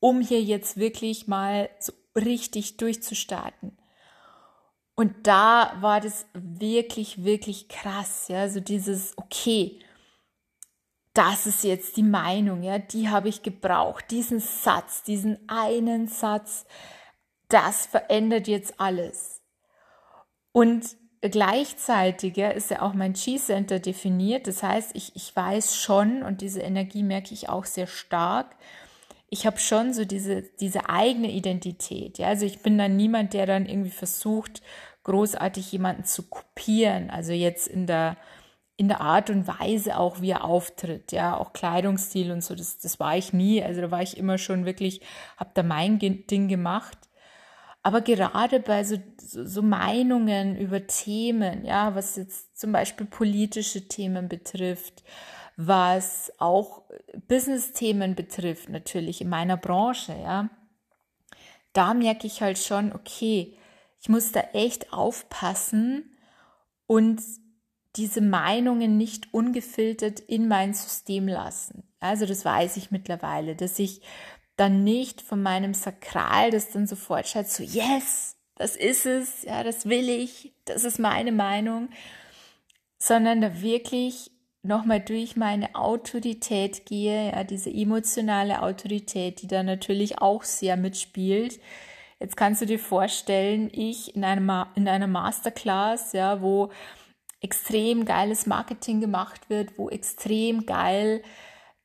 um 0.00 0.20
hier 0.20 0.40
jetzt 0.42 0.78
wirklich 0.78 1.26
mal 1.26 1.68
so 1.78 1.92
richtig 2.16 2.78
durchzustarten. 2.78 3.76
Und 5.02 5.26
da 5.26 5.72
war 5.80 6.00
das 6.00 6.26
wirklich, 6.32 7.24
wirklich 7.24 7.66
krass, 7.66 8.28
ja, 8.28 8.48
so 8.48 8.60
dieses, 8.60 9.18
okay, 9.18 9.80
das 11.12 11.44
ist 11.44 11.64
jetzt 11.64 11.96
die 11.96 12.04
Meinung, 12.04 12.62
ja, 12.62 12.78
die 12.78 13.08
habe 13.08 13.28
ich 13.28 13.42
gebraucht, 13.42 14.12
diesen 14.12 14.38
Satz, 14.38 15.02
diesen 15.02 15.40
einen 15.48 16.06
Satz, 16.06 16.66
das 17.48 17.84
verändert 17.84 18.46
jetzt 18.46 18.78
alles. 18.78 19.42
Und 20.52 20.96
gleichzeitig 21.20 22.36
ja, 22.36 22.50
ist 22.50 22.70
ja 22.70 22.82
auch 22.82 22.94
mein 22.94 23.14
Chi-Center 23.14 23.80
definiert, 23.80 24.46
das 24.46 24.62
heißt, 24.62 24.94
ich, 24.94 25.16
ich 25.16 25.34
weiß 25.34 25.74
schon, 25.74 26.22
und 26.22 26.42
diese 26.42 26.60
Energie 26.60 27.02
merke 27.02 27.34
ich 27.34 27.48
auch 27.48 27.64
sehr 27.64 27.88
stark, 27.88 28.54
ich 29.30 29.46
habe 29.46 29.58
schon 29.58 29.94
so 29.94 30.04
diese, 30.04 30.42
diese 30.60 30.90
eigene 30.90 31.32
Identität. 31.32 32.18
Ja? 32.18 32.28
Also 32.28 32.44
ich 32.44 32.60
bin 32.60 32.76
dann 32.76 32.96
niemand, 32.96 33.32
der 33.32 33.46
dann 33.46 33.64
irgendwie 33.64 33.90
versucht, 33.90 34.60
großartig 35.04 35.72
jemanden 35.72 36.04
zu 36.04 36.28
kopieren. 36.28 37.10
Also 37.10 37.32
jetzt 37.32 37.68
in 37.68 37.86
der, 37.86 38.16
in 38.76 38.88
der 38.88 39.00
Art 39.00 39.30
und 39.30 39.46
Weise 39.46 39.98
auch, 39.98 40.20
wie 40.20 40.30
er 40.30 40.44
auftritt. 40.44 41.12
Ja, 41.12 41.36
auch 41.36 41.52
Kleidungsstil 41.52 42.30
und 42.30 42.42
so, 42.42 42.54
das, 42.54 42.78
das 42.78 43.00
war 43.00 43.16
ich 43.16 43.32
nie. 43.32 43.62
Also 43.62 43.80
da 43.80 43.90
war 43.90 44.02
ich 44.02 44.16
immer 44.16 44.38
schon 44.38 44.64
wirklich, 44.64 45.00
habe 45.36 45.50
da 45.54 45.62
mein 45.62 45.98
Ding 45.98 46.48
gemacht. 46.48 46.98
Aber 47.82 48.00
gerade 48.00 48.60
bei 48.60 48.84
so, 48.84 48.96
so, 49.18 49.60
Meinungen 49.60 50.56
über 50.56 50.86
Themen, 50.86 51.64
ja, 51.64 51.96
was 51.96 52.14
jetzt 52.14 52.56
zum 52.56 52.70
Beispiel 52.70 53.06
politische 53.06 53.88
Themen 53.88 54.28
betrifft, 54.28 55.02
was 55.56 56.32
auch 56.38 56.82
Business-Themen 57.26 58.14
betrifft, 58.14 58.68
natürlich 58.68 59.20
in 59.20 59.28
meiner 59.28 59.56
Branche, 59.56 60.14
ja. 60.22 60.48
Da 61.72 61.94
merke 61.94 62.26
ich 62.26 62.40
halt 62.40 62.58
schon, 62.58 62.92
okay, 62.92 63.56
ich 64.02 64.08
muss 64.08 64.32
da 64.32 64.40
echt 64.52 64.92
aufpassen 64.92 66.10
und 66.88 67.22
diese 67.94 68.20
Meinungen 68.20 68.96
nicht 68.96 69.32
ungefiltert 69.32 70.18
in 70.18 70.48
mein 70.48 70.74
System 70.74 71.28
lassen. 71.28 71.84
Also 72.00 72.26
das 72.26 72.44
weiß 72.44 72.76
ich 72.78 72.90
mittlerweile, 72.90 73.54
dass 73.54 73.78
ich 73.78 74.02
dann 74.56 74.82
nicht 74.82 75.22
von 75.22 75.40
meinem 75.40 75.72
Sakral, 75.72 76.50
das 76.50 76.70
dann 76.70 76.88
sofort 76.88 77.28
schaut, 77.28 77.48
so 77.48 77.62
yes, 77.62 78.36
das 78.56 78.74
ist 78.74 79.06
es, 79.06 79.44
ja, 79.44 79.62
das 79.62 79.88
will 79.88 80.08
ich, 80.08 80.52
das 80.64 80.82
ist 80.82 80.98
meine 80.98 81.32
Meinung, 81.32 81.88
sondern 82.98 83.40
da 83.40 83.62
wirklich 83.62 84.32
nochmal 84.62 85.00
durch 85.00 85.36
meine 85.36 85.76
Autorität 85.76 86.86
gehe, 86.86 87.30
ja, 87.30 87.44
diese 87.44 87.70
emotionale 87.70 88.62
Autorität, 88.62 89.42
die 89.42 89.46
da 89.46 89.62
natürlich 89.62 90.18
auch 90.18 90.42
sehr 90.42 90.76
mitspielt. 90.76 91.60
Jetzt 92.22 92.36
kannst 92.36 92.62
du 92.62 92.66
dir 92.66 92.78
vorstellen, 92.78 93.68
ich 93.72 94.14
in 94.14 94.22
einer, 94.22 94.68
in 94.76 94.86
einer 94.86 95.08
Masterclass, 95.08 96.12
ja, 96.12 96.40
wo 96.40 96.70
extrem 97.40 98.04
geiles 98.04 98.46
Marketing 98.46 99.00
gemacht 99.00 99.50
wird, 99.50 99.76
wo 99.76 99.90
extrem 99.90 100.64
geil 100.64 101.24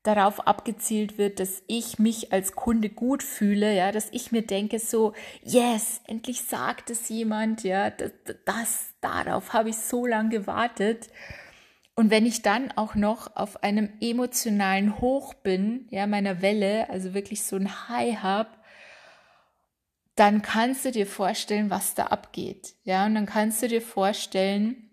darauf 0.04 0.46
abgezielt 0.46 1.18
wird, 1.18 1.40
dass 1.40 1.64
ich 1.66 1.98
mich 1.98 2.34
als 2.34 2.52
Kunde 2.52 2.90
gut 2.90 3.24
fühle, 3.24 3.76
ja, 3.76 3.92
dass 3.92 4.10
ich 4.12 4.32
mir 4.32 4.44
denke 4.44 4.78
so, 4.78 5.14
yes, 5.42 6.02
endlich 6.06 6.44
sagt 6.44 6.92
es 6.92 7.10
jemand, 7.10 7.64
ja, 7.64 7.90
das, 7.90 8.12
das 8.46 8.90
darauf 9.02 9.54
habe 9.54 9.70
ich 9.70 9.78
so 9.78 10.06
lange 10.06 10.30
gewartet. 10.30 11.10
Und 11.96 12.12
wenn 12.12 12.28
ich 12.28 12.44
dann 12.44 12.72
auch 12.76 12.94
noch 12.94 13.36
auf 13.36 13.64
einem 13.64 13.90
emotionalen 14.02 15.02
Hoch 15.02 15.34
bin, 15.34 15.88
ja, 15.90 16.06
meiner 16.06 16.44
Welle, 16.44 16.92
also 16.92 17.16
wirklich 17.16 17.44
so 17.44 17.56
ein 17.56 17.90
High 17.90 18.18
habe, 18.22 18.50
dann 20.18 20.42
kannst 20.42 20.84
du 20.84 20.92
dir 20.92 21.08
vorstellen, 21.08 21.70
was 21.70 21.94
da 21.94 22.08
abgeht. 22.08 22.74
Ja, 22.84 23.06
und 23.06 23.16
dann 23.16 23.28
kannst 23.28 23.62
du 23.62 23.68
dir 23.68 23.82
vorstellen, 23.82 24.90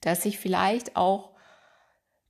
dass 0.00 0.24
ich 0.24 0.38
vielleicht 0.38 0.96
auch 0.96 1.32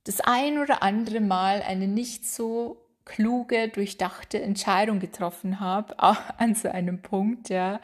das 0.05 0.19
ein 0.19 0.57
oder 0.57 0.81
andere 0.81 1.19
Mal 1.19 1.61
eine 1.61 1.87
nicht 1.87 2.27
so 2.27 2.89
kluge, 3.05 3.69
durchdachte 3.69 4.41
Entscheidung 4.41 4.99
getroffen 4.99 5.59
habe, 5.59 5.93
auch 5.99 6.17
an 6.37 6.55
so 6.55 6.69
einem 6.69 7.01
Punkt, 7.03 7.49
ja, 7.49 7.79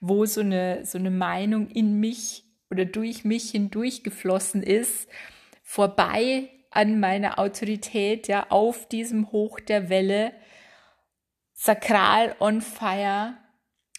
wo 0.00 0.24
so 0.24 0.40
eine, 0.40 0.86
so 0.86 0.96
eine 0.96 1.10
Meinung 1.10 1.68
in 1.68 2.00
mich 2.00 2.44
oder 2.70 2.86
durch 2.86 3.24
mich 3.24 3.50
hindurch 3.50 4.02
geflossen 4.02 4.62
ist, 4.62 5.08
vorbei 5.62 6.48
an 6.70 6.98
meiner 6.98 7.38
Autorität, 7.38 8.26
ja, 8.26 8.46
auf 8.48 8.88
diesem 8.88 9.32
Hoch 9.32 9.60
der 9.60 9.90
Welle, 9.90 10.32
sakral 11.52 12.34
on 12.40 12.62
fire. 12.62 13.34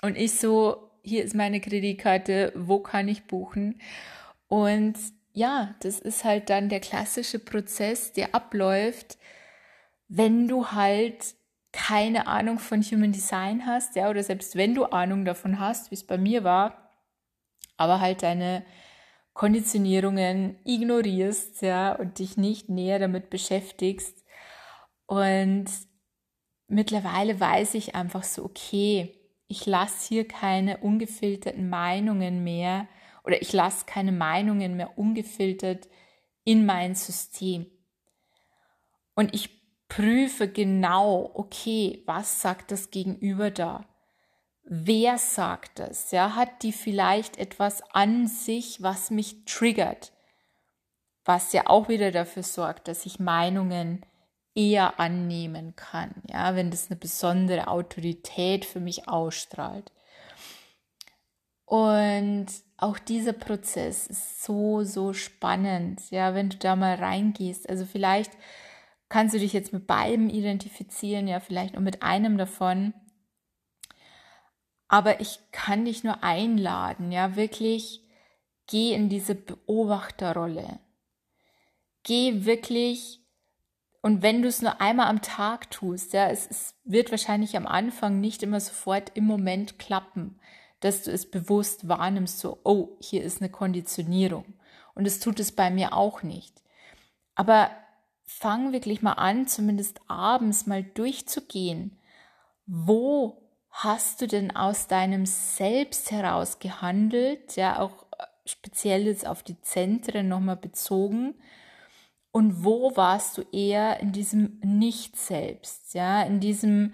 Und 0.01 0.15
ich 0.17 0.39
so, 0.39 0.91
hier 1.03 1.23
ist 1.23 1.35
meine 1.35 1.59
Kreditkarte, 1.59 2.53
wo 2.55 2.79
kann 2.79 3.07
ich 3.07 3.25
buchen? 3.25 3.81
Und 4.47 4.95
ja, 5.33 5.75
das 5.81 5.99
ist 5.99 6.23
halt 6.23 6.49
dann 6.49 6.69
der 6.69 6.79
klassische 6.79 7.39
Prozess, 7.39 8.13
der 8.13 8.33
abläuft, 8.33 9.17
wenn 10.07 10.47
du 10.47 10.67
halt 10.71 11.35
keine 11.71 12.27
Ahnung 12.27 12.59
von 12.59 12.81
Human 12.81 13.11
Design 13.11 13.65
hast, 13.65 13.95
ja, 13.95 14.09
oder 14.09 14.23
selbst 14.23 14.55
wenn 14.55 14.73
du 14.73 14.85
Ahnung 14.85 15.25
davon 15.25 15.59
hast, 15.59 15.91
wie 15.91 15.95
es 15.95 16.07
bei 16.07 16.17
mir 16.17 16.43
war, 16.43 16.91
aber 17.77 17.99
halt 17.99 18.23
deine 18.23 18.65
Konditionierungen 19.33 20.57
ignorierst, 20.65 21.61
ja, 21.61 21.93
und 21.93 22.17
dich 22.19 22.37
nicht 22.37 22.69
näher 22.69 22.97
damit 22.97 23.29
beschäftigst. 23.29 24.23
Und 25.05 25.67
mittlerweile 26.67 27.39
weiß 27.39 27.75
ich 27.75 27.93
einfach 27.93 28.23
so, 28.23 28.43
okay, 28.45 29.16
ich 29.47 29.65
lasse 29.65 30.07
hier 30.07 30.27
keine 30.27 30.77
ungefilterten 30.77 31.69
Meinungen 31.69 32.43
mehr 32.43 32.87
oder 33.23 33.41
ich 33.41 33.53
lasse 33.53 33.85
keine 33.85 34.11
Meinungen 34.11 34.75
mehr 34.75 34.97
ungefiltert 34.97 35.87
in 36.43 36.65
mein 36.65 36.95
System. 36.95 37.65
Und 39.15 39.33
ich 39.33 39.49
prüfe 39.89 40.47
genau, 40.47 41.31
okay, 41.33 42.03
was 42.05 42.41
sagt 42.41 42.71
das 42.71 42.91
Gegenüber 42.91 43.51
da? 43.51 43.85
Wer 44.63 45.17
sagt 45.17 45.79
das? 45.79 46.11
Ja, 46.11 46.35
hat 46.35 46.61
die 46.63 46.73
vielleicht 46.73 47.37
etwas 47.37 47.81
an 47.93 48.27
sich, 48.27 48.81
was 48.81 49.11
mich 49.11 49.45
triggert? 49.45 50.11
Was 51.23 51.53
ja 51.53 51.67
auch 51.67 51.87
wieder 51.87 52.11
dafür 52.11 52.43
sorgt, 52.43 52.87
dass 52.87 53.05
ich 53.05 53.19
Meinungen 53.19 54.05
eher 54.57 54.99
annehmen 54.99 55.75
kann, 55.75 56.15
ja, 56.27 56.55
wenn 56.55 56.71
das 56.71 56.89
eine 56.89 56.99
besondere 56.99 57.67
Autorität 57.67 58.65
für 58.65 58.79
mich 58.79 59.07
ausstrahlt. 59.07 59.91
Und 61.65 62.47
auch 62.77 62.97
dieser 62.97 63.33
Prozess 63.33 64.07
ist 64.07 64.43
so, 64.43 64.83
so 64.83 65.13
spannend, 65.13 66.09
ja, 66.09 66.33
wenn 66.33 66.49
du 66.49 66.57
da 66.57 66.75
mal 66.75 66.95
reingehst. 66.95 67.69
Also 67.69 67.85
vielleicht 67.85 68.31
kannst 69.09 69.35
du 69.35 69.39
dich 69.39 69.53
jetzt 69.53 69.73
mit 69.73 69.85
beiden 69.85 70.29
identifizieren, 70.29 71.27
ja, 71.27 71.39
vielleicht 71.39 71.75
nur 71.75 71.83
mit 71.83 72.01
einem 72.01 72.37
davon. 72.37 72.93
Aber 74.87 75.21
ich 75.21 75.39
kann 75.51 75.85
dich 75.85 76.03
nur 76.03 76.23
einladen, 76.23 77.11
ja, 77.11 77.35
wirklich 77.35 78.01
geh 78.65 78.93
in 78.93 79.09
diese 79.09 79.35
Beobachterrolle. 79.35 80.79
Geh 82.03 82.45
wirklich, 82.45 83.19
und 84.01 84.21
wenn 84.21 84.41
du 84.41 84.47
es 84.47 84.61
nur 84.61 84.79
einmal 84.81 85.07
am 85.07 85.21
Tag 85.21 85.71
tust, 85.71 86.13
ja, 86.13 86.29
es, 86.29 86.47
es 86.49 86.75
wird 86.83 87.11
wahrscheinlich 87.11 87.57
am 87.57 87.67
Anfang 87.67 88.19
nicht 88.19 88.43
immer 88.43 88.59
sofort 88.59 89.11
im 89.15 89.25
Moment 89.25 89.79
klappen 89.79 90.39
dass 90.79 91.03
du 91.03 91.11
es 91.11 91.29
bewusst 91.29 91.87
wahrnimmst, 91.87 92.39
so, 92.39 92.59
oh, 92.63 92.97
hier 92.99 93.23
ist 93.23 93.41
eine 93.41 93.49
Konditionierung. 93.49 94.45
Und 94.93 95.07
es 95.07 95.19
tut 95.19 95.39
es 95.39 95.51
bei 95.51 95.69
mir 95.69 95.93
auch 95.93 96.23
nicht. 96.23 96.61
Aber 97.35 97.69
fang 98.25 98.73
wirklich 98.73 99.01
mal 99.01 99.13
an, 99.13 99.47
zumindest 99.47 99.99
abends 100.07 100.67
mal 100.67 100.83
durchzugehen. 100.83 101.99
Wo 102.65 103.41
hast 103.69 104.21
du 104.21 104.27
denn 104.27 104.55
aus 104.55 104.87
deinem 104.87 105.25
Selbst 105.25 106.11
heraus 106.11 106.59
gehandelt? 106.59 107.55
Ja, 107.55 107.79
auch 107.79 108.05
äh, 108.17 108.25
speziell 108.45 109.05
jetzt 109.05 109.25
auf 109.25 109.43
die 109.43 109.59
Zentren 109.61 110.27
nochmal 110.27 110.57
bezogen. 110.57 111.35
Und 112.37 112.63
wo 112.63 112.95
warst 112.95 113.35
du 113.39 113.41
eher 113.51 113.99
in 113.99 114.11
diesem 114.11 114.59
Nicht-Selbst? 114.63 115.95
Ja, 115.95 116.21
in 116.21 116.39
diesem, 116.39 116.93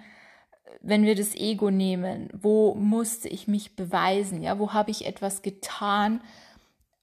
wenn 0.80 1.04
wir 1.04 1.16
das 1.16 1.36
Ego 1.36 1.70
nehmen, 1.70 2.30
wo 2.32 2.76
musste 2.76 3.28
ich 3.28 3.46
mich 3.50 3.76
beweisen? 3.76 4.42
Ja, 4.42 4.58
wo 4.58 4.72
habe 4.72 4.90
ich 4.90 5.06
etwas 5.06 5.42
getan, 5.42 6.22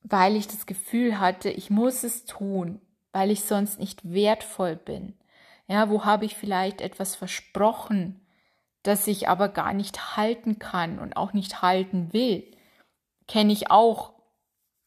weil 0.04 0.36
ich 0.36 0.48
das 0.48 0.64
Gefühl 0.64 1.20
hatte, 1.20 1.50
ich 1.50 1.68
muss 1.68 2.02
es 2.02 2.24
tun, 2.24 2.80
weil 3.12 3.30
ich 3.30 3.44
sonst 3.44 3.78
nicht 3.78 4.10
wertvoll 4.10 4.74
bin? 4.74 5.12
Ja, 5.66 5.90
wo 5.90 6.06
habe 6.06 6.24
ich 6.24 6.34
vielleicht 6.34 6.80
etwas 6.80 7.16
versprochen, 7.16 8.26
das 8.82 9.06
ich 9.06 9.28
aber 9.28 9.50
gar 9.50 9.74
nicht 9.74 10.16
halten 10.16 10.58
kann 10.58 10.98
und 10.98 11.14
auch 11.18 11.34
nicht 11.34 11.60
halten 11.60 12.10
will? 12.14 12.50
Kenne 13.28 13.52
ich 13.52 13.70
auch 13.70 14.14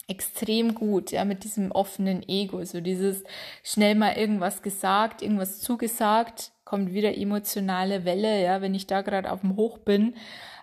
extrem 0.07 0.75
gut, 0.75 1.11
ja, 1.11 1.25
mit 1.25 1.43
diesem 1.43 1.71
offenen 1.71 2.27
Ego, 2.27 2.63
so 2.65 2.81
dieses 2.81 3.23
schnell 3.63 3.95
mal 3.95 4.17
irgendwas 4.17 4.61
gesagt, 4.61 5.21
irgendwas 5.21 5.61
zugesagt, 5.61 6.51
kommt 6.65 6.93
wieder 6.93 7.17
emotionale 7.17 8.05
Welle, 8.05 8.43
ja, 8.43 8.61
wenn 8.61 8.75
ich 8.75 8.87
da 8.87 9.01
gerade 9.01 9.31
auf 9.31 9.41
dem 9.41 9.55
Hoch 9.55 9.77
bin, 9.77 10.15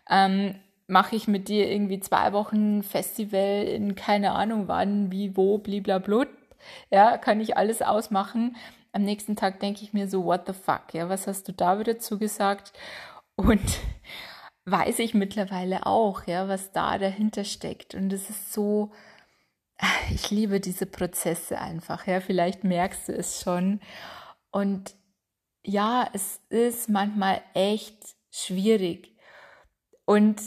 ähm, 0.09 0.57
mache 0.87 1.17
ich 1.17 1.29
mit 1.29 1.49
dir 1.49 1.71
irgendwie 1.71 2.01
zwei 2.01 2.33
Wochen 2.33 2.83
Festival 2.83 3.65
in 3.65 3.95
keine 3.95 4.33
Ahnung 4.33 4.69
wann, 4.69 5.11
wie, 5.13 5.37
wo, 5.37 5.59
bliblablut, 5.59 6.29
ja, 6.91 7.17
kann 7.17 7.41
ich 7.41 7.57
alles 7.57 7.81
ausmachen. 7.81 8.57
Am 8.93 9.03
nächsten 9.03 9.37
Tag 9.37 9.61
denke 9.61 9.83
ich 9.83 9.93
mir 9.93 10.09
so, 10.09 10.25
what 10.25 10.47
the 10.47 10.53
fuck, 10.53 10.93
ja, 10.93 11.09
was 11.09 11.27
hast 11.27 11.49
du 11.49 11.53
da 11.53 11.79
wieder 11.79 11.99
zugesagt? 11.99 12.73
Und 13.37 13.61
weiß 14.67 14.99
ich 14.99 15.15
mittlerweile 15.15 15.87
auch, 15.87 16.27
ja, 16.27 16.49
was 16.49 16.73
da 16.73 16.99
dahinter 16.99 17.45
steckt. 17.45 17.95
Und 17.95 18.13
es 18.13 18.29
ist 18.29 18.53
so, 18.53 18.91
ich 20.15 20.31
liebe 20.31 20.61
diese 20.61 20.87
Prozesse 20.87 21.59
einfach, 21.59 22.07
ja, 22.07 22.21
vielleicht 22.21 22.65
merkst 22.65 23.09
du 23.09 23.13
es 23.13 23.41
schon. 23.41 23.81
Und 24.51 24.95
ja, 25.63 26.09
es 26.13 26.41
ist 26.49 26.89
manchmal 26.89 27.43
echt 27.55 28.17
schwierig. 28.31 29.17
Und 30.05 30.41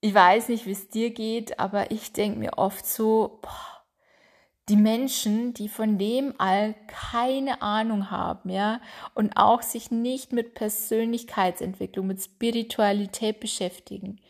ich 0.00 0.14
weiß 0.14 0.48
nicht, 0.48 0.66
wie 0.66 0.72
es 0.72 0.88
dir 0.88 1.10
geht, 1.10 1.58
aber 1.60 1.90
ich 1.90 2.12
denke 2.12 2.38
mir 2.38 2.58
oft 2.58 2.84
so, 2.84 3.38
boah, 3.42 3.72
die 4.68 4.76
Menschen, 4.76 5.54
die 5.54 5.68
von 5.68 5.98
dem 5.98 6.34
all 6.38 6.74
keine 6.86 7.62
Ahnung 7.62 8.10
haben, 8.10 8.48
ja, 8.48 8.80
und 9.14 9.36
auch 9.36 9.62
sich 9.62 9.90
nicht 9.90 10.32
mit 10.32 10.54
Persönlichkeitsentwicklung, 10.54 12.06
mit 12.06 12.22
Spiritualität 12.22 13.40
beschäftigen. 13.40 14.20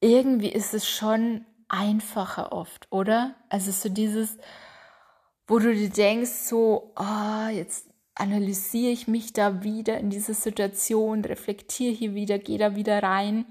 Irgendwie 0.00 0.50
ist 0.50 0.74
es 0.74 0.88
schon 0.88 1.44
einfacher 1.72 2.52
oft, 2.52 2.86
oder? 2.92 3.34
Also 3.48 3.72
so 3.72 3.88
dieses, 3.88 4.38
wo 5.46 5.58
du 5.58 5.74
dir 5.74 5.90
denkst, 5.90 6.30
so, 6.30 6.92
oh, 6.96 7.48
jetzt 7.48 7.88
analysiere 8.14 8.92
ich 8.92 9.08
mich 9.08 9.32
da 9.32 9.64
wieder 9.64 9.98
in 9.98 10.10
diese 10.10 10.34
Situation, 10.34 11.24
reflektiere 11.24 11.94
hier 11.94 12.14
wieder, 12.14 12.38
gehe 12.38 12.58
da 12.58 12.76
wieder 12.76 13.02
rein. 13.02 13.46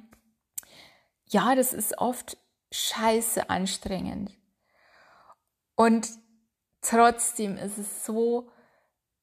Ja, 1.30 1.56
das 1.56 1.74
ist 1.74 1.98
oft 1.98 2.38
scheiße 2.72 3.50
anstrengend. 3.50 4.32
Und 5.76 6.10
trotzdem 6.82 7.58
ist 7.58 7.80
es 7.80 8.06
so, 8.06 8.52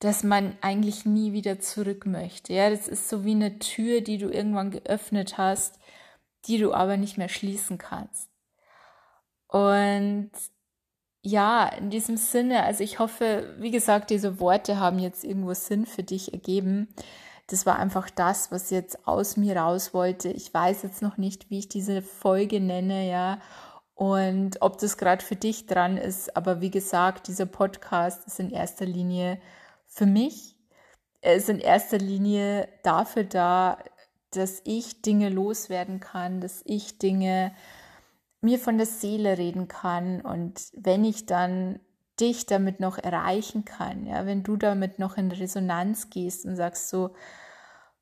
dass 0.01 0.25
man 0.25 0.57
eigentlich 0.61 1.05
nie 1.05 1.33
wieder 1.33 1.61
zurück 1.61 2.05
möchte. 2.05 2.53
Ja, 2.53 2.69
das 2.69 2.89
ist 2.89 3.09
so 3.09 3.25
wie 3.25 3.33
eine 3.33 3.61
Tür, 3.61 4.01
die 4.01 4.19
du 4.19 4.29
irgendwann 4.29 4.73
geöffnet 4.73 5.39
hast, 5.39 5.79
die 6.47 6.59
du 6.59 6.73
aber 6.73 6.97
nicht 6.97 7.17
mehr 7.17 7.29
schließen 7.29 7.79
kannst. 7.79 8.28
Und 9.49 10.31
ja, 11.23 11.67
in 11.67 11.91
diesem 11.91 12.17
Sinne, 12.17 12.63
also 12.63 12.85
ich 12.85 12.99
hoffe, 12.99 13.55
wie 13.59 13.71
gesagt, 13.71 14.11
diese 14.11 14.41
Worte 14.41 14.79
haben 14.79 14.99
jetzt 14.99 15.25
irgendwo 15.25 15.53
Sinn 15.55 15.85
für 15.87 16.03
dich 16.03 16.33
ergeben. 16.33 16.89
Das 17.49 17.67
war 17.67 17.79
einfach 17.79 18.11
das, 18.11 18.53
was 18.53 18.71
jetzt 18.71 19.07
aus 19.07 19.37
mir 19.37 19.57
raus 19.57 19.95
wollte. 19.95 20.29
Ich 20.29 20.53
weiß 20.53 20.83
jetzt 20.83 21.03
noch 21.03 21.17
nicht, 21.17 21.51
wie 21.51 21.59
ich 21.59 21.69
diese 21.69 22.03
Folge 22.03 22.61
nenne, 22.61 23.09
ja, 23.09 23.41
und 23.95 24.63
ob 24.63 24.79
das 24.79 24.97
gerade 24.97 25.25
für 25.25 25.37
dich 25.37 25.67
dran 25.67 25.97
ist. 25.97 26.37
Aber 26.37 26.61
wie 26.61 26.71
gesagt, 26.71 27.27
dieser 27.27 27.47
Podcast 27.47 28.27
ist 28.27 28.39
in 28.39 28.51
erster 28.51 28.87
Linie 28.87 29.41
für 29.89 30.07
mich 30.07 30.55
ist 31.23 31.49
in 31.49 31.59
erster 31.59 31.99
Linie 31.99 32.69
dafür 32.83 33.25
da, 33.25 33.79
dass 34.31 34.61
ich 34.65 35.03
Dinge 35.03 35.31
loswerden 35.31 36.01
kann, 36.01 36.41
dass 36.41 36.63
ich 36.65 36.99
Dinge 36.99 37.55
mir 38.41 38.59
von 38.59 38.77
der 38.77 38.87
Seele 38.87 39.39
reden 39.39 39.69
kann 39.69 40.21
und 40.21 40.71
wenn 40.75 41.05
ich 41.05 41.27
dann 41.27 41.81
dich 42.21 42.47
damit 42.47 42.81
noch 42.81 42.99
erreichen 42.99 43.65
kann, 43.65 44.07
ja, 44.07 44.27
wenn 44.27 44.43
du 44.43 44.57
damit 44.57 44.99
noch 44.99 45.17
in 45.17 45.31
Resonanz 45.31 46.11
gehst 46.11 46.45
und 46.45 46.57
sagst 46.57 46.89
so, 46.89 47.15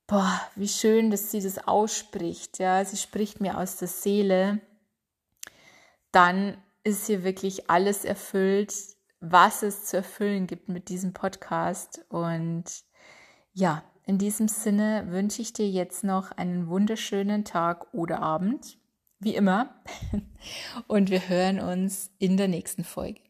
boah, 0.07 0.41
wie 0.55 0.69
schön, 0.69 1.11
dass 1.11 1.31
sie 1.31 1.41
das 1.41 1.67
ausspricht, 1.67 2.59
ja, 2.59 2.85
sie 2.85 2.97
spricht 2.97 3.41
mir 3.41 3.59
aus 3.59 3.77
der 3.77 3.89
Seele, 3.89 4.61
dann 6.13 6.57
ist 6.85 7.07
hier 7.07 7.25
wirklich 7.25 7.69
alles 7.69 8.05
erfüllt, 8.05 8.73
was 9.21 9.63
es 9.63 9.87
zu 9.87 9.97
erfüllen 9.97 10.47
gibt 10.47 10.69
mit 10.69 10.89
diesem 10.89 11.13
Podcast. 11.13 12.05
Und 12.09 12.65
ja, 13.53 13.83
in 14.05 14.19
diesem 14.19 14.47
Sinne 14.47 15.07
wünsche 15.09 15.43
ich 15.43 15.53
dir 15.53 15.69
jetzt 15.69 16.05
noch 16.05 16.31
einen 16.31 16.69
wunderschönen 16.69 17.45
Tag 17.45 17.93
oder 17.93 18.21
Abend, 18.21 18.79
wie 19.19 19.35
immer. 19.35 19.83
Und 20.87 21.11
wir 21.11 21.29
hören 21.29 21.61
uns 21.61 22.11
in 22.19 22.37
der 22.37 22.49
nächsten 22.49 22.85
Folge. 22.85 23.26